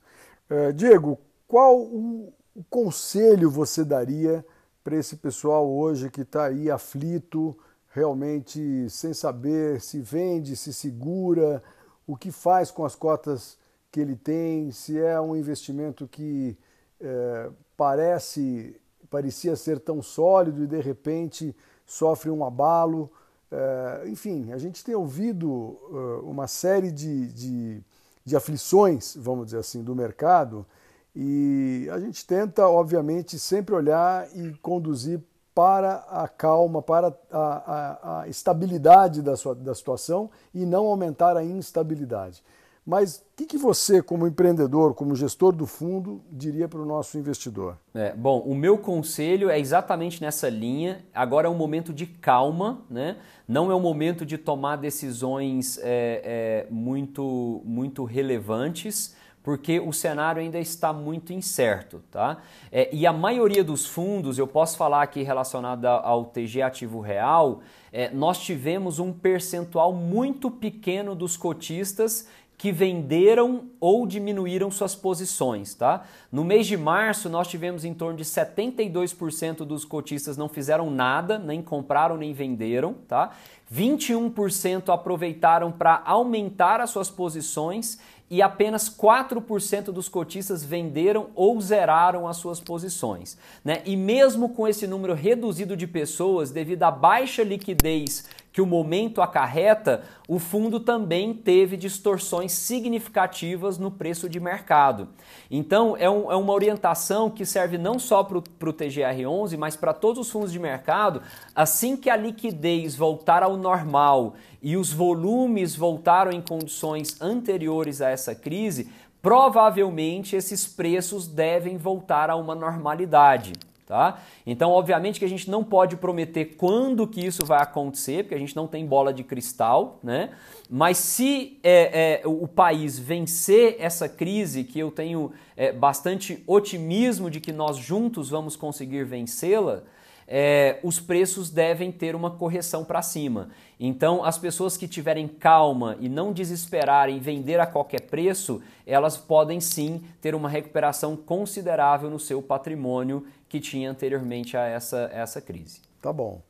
Uh, 0.50 0.72
Diego, 0.72 1.18
qual 1.48 1.76
o 1.78 2.32
conselho 2.68 3.50
você 3.50 3.84
daria 3.84 4.44
para 4.82 4.96
esse 4.96 5.16
pessoal 5.16 5.68
hoje 5.68 6.10
que 6.10 6.20
está 6.20 6.46
aí 6.46 6.70
aflito, 6.70 7.58
realmente 7.88 8.88
sem 8.88 9.12
saber 9.12 9.80
se 9.80 10.00
vende, 10.00 10.56
se 10.56 10.72
segura, 10.72 11.62
o 12.06 12.16
que 12.16 12.30
faz 12.30 12.70
com 12.70 12.84
as 12.84 12.94
cotas 12.94 13.58
que 13.96 14.00
ele 14.00 14.14
tem, 14.14 14.70
se 14.72 15.00
é 15.00 15.18
um 15.18 15.34
investimento 15.34 16.06
que 16.06 16.54
é, 17.00 17.48
parece 17.74 18.78
parecia 19.08 19.56
ser 19.56 19.80
tão 19.80 20.02
sólido 20.02 20.62
e 20.62 20.66
de 20.66 20.78
repente 20.82 21.56
sofrem 21.86 22.30
um 22.30 22.44
abalo. 22.44 23.10
É, 23.50 24.04
enfim, 24.06 24.52
a 24.52 24.58
gente 24.58 24.84
tem 24.84 24.94
ouvido 24.94 25.48
uh, 25.48 26.20
uma 26.28 26.46
série 26.46 26.90
de, 26.90 27.28
de, 27.28 27.82
de 28.22 28.36
aflições, 28.36 29.16
vamos 29.16 29.46
dizer 29.46 29.60
assim, 29.60 29.82
do 29.82 29.96
mercado 29.96 30.66
e 31.14 31.88
a 31.90 31.98
gente 31.98 32.26
tenta, 32.26 32.68
obviamente, 32.68 33.38
sempre 33.38 33.74
olhar 33.74 34.28
e 34.36 34.52
conduzir 34.60 35.22
para 35.54 36.04
a 36.10 36.28
calma, 36.28 36.82
para 36.82 37.16
a, 37.32 37.38
a, 37.38 38.20
a 38.20 38.28
estabilidade 38.28 39.22
da, 39.22 39.36
sua, 39.36 39.54
da 39.54 39.74
situação 39.74 40.30
e 40.52 40.66
não 40.66 40.84
aumentar 40.84 41.34
a 41.34 41.42
instabilidade. 41.42 42.44
Mas 42.86 43.16
o 43.16 43.36
que, 43.36 43.46
que, 43.46 43.58
você, 43.58 44.00
como 44.00 44.28
empreendedor, 44.28 44.94
como 44.94 45.16
gestor 45.16 45.52
do 45.52 45.66
fundo, 45.66 46.22
diria 46.30 46.68
para 46.68 46.78
o 46.78 46.86
nosso 46.86 47.18
investidor? 47.18 47.76
É, 47.92 48.14
bom, 48.14 48.38
o 48.38 48.54
meu 48.54 48.78
conselho 48.78 49.50
é 49.50 49.58
exatamente 49.58 50.22
nessa 50.22 50.48
linha. 50.48 51.04
Agora 51.12 51.48
é 51.48 51.50
um 51.50 51.56
momento 51.56 51.92
de 51.92 52.06
calma, 52.06 52.82
né? 52.88 53.16
não 53.48 53.72
é 53.72 53.74
um 53.74 53.80
momento 53.80 54.24
de 54.24 54.38
tomar 54.38 54.76
decisões 54.76 55.78
é, 55.78 56.64
é, 56.64 56.66
muito, 56.70 57.60
muito 57.64 58.04
relevantes 58.04 59.16
porque 59.42 59.78
o 59.78 59.92
cenário 59.92 60.42
ainda 60.42 60.58
está 60.58 60.92
muito 60.92 61.32
incerto, 61.32 62.02
tá? 62.10 62.38
É, 62.72 62.92
e 62.92 63.06
a 63.06 63.12
maioria 63.12 63.62
dos 63.62 63.86
fundos, 63.86 64.38
eu 64.38 64.46
posso 64.48 64.76
falar 64.76 65.02
aqui 65.02 65.22
relacionado 65.22 65.86
ao 65.86 66.24
TG 66.24 66.62
Ativo 66.62 66.98
Real, 66.98 67.60
é, 67.92 68.10
nós 68.10 68.40
tivemos 68.40 68.98
um 68.98 69.12
percentual 69.12 69.92
muito 69.92 70.50
pequeno 70.50 71.14
dos 71.14 71.36
cotistas 71.36 72.26
que 72.58 72.72
venderam 72.72 73.64
ou 73.78 74.06
diminuíram 74.06 74.70
suas 74.70 74.94
posições, 74.94 75.74
tá? 75.74 76.04
No 76.32 76.42
mês 76.42 76.66
de 76.66 76.76
março, 76.76 77.28
nós 77.28 77.48
tivemos 77.48 77.84
em 77.84 77.92
torno 77.92 78.16
de 78.16 78.24
72% 78.24 79.58
dos 79.58 79.84
cotistas 79.84 80.36
não 80.36 80.48
fizeram 80.48 80.90
nada, 80.90 81.38
nem 81.38 81.60
compraram 81.60 82.16
nem 82.16 82.32
venderam, 82.32 82.94
tá? 83.06 83.32
21% 83.72 84.92
aproveitaram 84.92 85.70
para 85.70 86.02
aumentar 86.04 86.80
as 86.80 86.90
suas 86.90 87.10
posições 87.10 87.98
e 88.28 88.42
apenas 88.42 88.88
4% 88.88 89.84
dos 89.84 90.08
cotistas 90.08 90.64
venderam 90.64 91.28
ou 91.34 91.60
zeraram 91.60 92.26
as 92.26 92.36
suas 92.38 92.58
posições. 92.58 93.36
Né? 93.64 93.82
E 93.84 93.96
mesmo 93.96 94.48
com 94.48 94.66
esse 94.66 94.86
número 94.86 95.14
reduzido 95.14 95.76
de 95.76 95.86
pessoas, 95.86 96.50
devido 96.50 96.82
à 96.82 96.90
baixa 96.90 97.42
liquidez 97.42 98.24
que 98.56 98.62
o 98.62 98.66
momento 98.66 99.20
acarreta, 99.20 100.04
o 100.26 100.38
fundo 100.38 100.80
também 100.80 101.34
teve 101.34 101.76
distorções 101.76 102.52
significativas 102.52 103.76
no 103.76 103.90
preço 103.90 104.30
de 104.30 104.40
mercado. 104.40 105.10
Então, 105.50 105.94
é, 105.94 106.08
um, 106.08 106.32
é 106.32 106.36
uma 106.36 106.54
orientação 106.54 107.28
que 107.28 107.44
serve 107.44 107.76
não 107.76 107.98
só 107.98 108.24
para 108.24 108.38
o 108.38 108.72
TGR11, 108.72 109.58
mas 109.58 109.76
para 109.76 109.92
todos 109.92 110.26
os 110.26 110.32
fundos 110.32 110.50
de 110.50 110.58
mercado. 110.58 111.20
Assim 111.54 111.98
que 111.98 112.08
a 112.08 112.16
liquidez 112.16 112.96
voltar 112.96 113.42
ao 113.42 113.58
normal 113.58 114.36
e 114.62 114.74
os 114.74 114.90
volumes 114.90 115.76
voltaram 115.76 116.32
em 116.32 116.40
condições 116.40 117.20
anteriores 117.20 118.00
a 118.00 118.08
essa 118.08 118.34
crise, 118.34 118.90
provavelmente 119.20 120.34
esses 120.34 120.66
preços 120.66 121.28
devem 121.28 121.76
voltar 121.76 122.30
a 122.30 122.36
uma 122.36 122.54
normalidade. 122.54 123.52
Tá? 123.86 124.20
Então, 124.44 124.72
obviamente 124.72 125.20
que 125.20 125.24
a 125.24 125.28
gente 125.28 125.48
não 125.48 125.62
pode 125.62 125.96
prometer 125.96 126.56
quando 126.56 127.06
que 127.06 127.24
isso 127.24 127.46
vai 127.46 127.62
acontecer, 127.62 128.24
porque 128.24 128.34
a 128.34 128.38
gente 128.38 128.56
não 128.56 128.66
tem 128.66 128.84
bola 128.84 129.14
de 129.14 129.22
cristal, 129.22 130.00
né? 130.02 130.30
Mas 130.68 130.98
se 130.98 131.60
é, 131.62 132.20
é, 132.20 132.26
o 132.26 132.48
país 132.48 132.98
vencer 132.98 133.76
essa 133.78 134.08
crise, 134.08 134.64
que 134.64 134.80
eu 134.80 134.90
tenho 134.90 135.30
é, 135.56 135.70
bastante 135.70 136.42
otimismo 136.48 137.30
de 137.30 137.38
que 137.38 137.52
nós 137.52 137.76
juntos 137.76 138.28
vamos 138.28 138.56
conseguir 138.56 139.04
vencê-la, 139.04 139.84
é, 140.28 140.80
os 140.82 140.98
preços 140.98 141.50
devem 141.50 141.92
ter 141.92 142.16
uma 142.16 142.30
correção 142.30 142.84
para 142.84 143.00
cima. 143.02 143.48
Então, 143.78 144.24
as 144.24 144.38
pessoas 144.38 144.76
que 144.76 144.88
tiverem 144.88 145.28
calma 145.28 145.96
e 146.00 146.08
não 146.08 146.32
desesperarem 146.32 147.20
vender 147.20 147.60
a 147.60 147.66
qualquer 147.66 148.02
preço, 148.02 148.60
elas 148.86 149.16
podem 149.16 149.60
sim 149.60 150.02
ter 150.20 150.34
uma 150.34 150.48
recuperação 150.48 151.14
considerável 151.16 152.10
no 152.10 152.18
seu 152.18 152.42
patrimônio 152.42 153.26
que 153.48 153.60
tinha 153.60 153.90
anteriormente 153.90 154.56
a 154.56 154.64
essa, 154.64 155.10
essa 155.12 155.40
crise. 155.40 155.80
Tá 156.00 156.12
bom. 156.12 156.42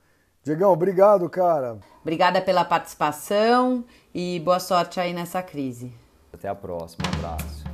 Diegão, 0.42 0.72
obrigado, 0.72 1.28
cara. 1.28 1.78
Obrigada 2.02 2.40
pela 2.40 2.64
participação 2.64 3.84
e 4.14 4.40
boa 4.44 4.60
sorte 4.60 5.00
aí 5.00 5.12
nessa 5.12 5.42
crise. 5.42 5.92
Até 6.32 6.48
a 6.48 6.54
próxima. 6.54 7.04
Um 7.08 7.18
abraço. 7.18 7.65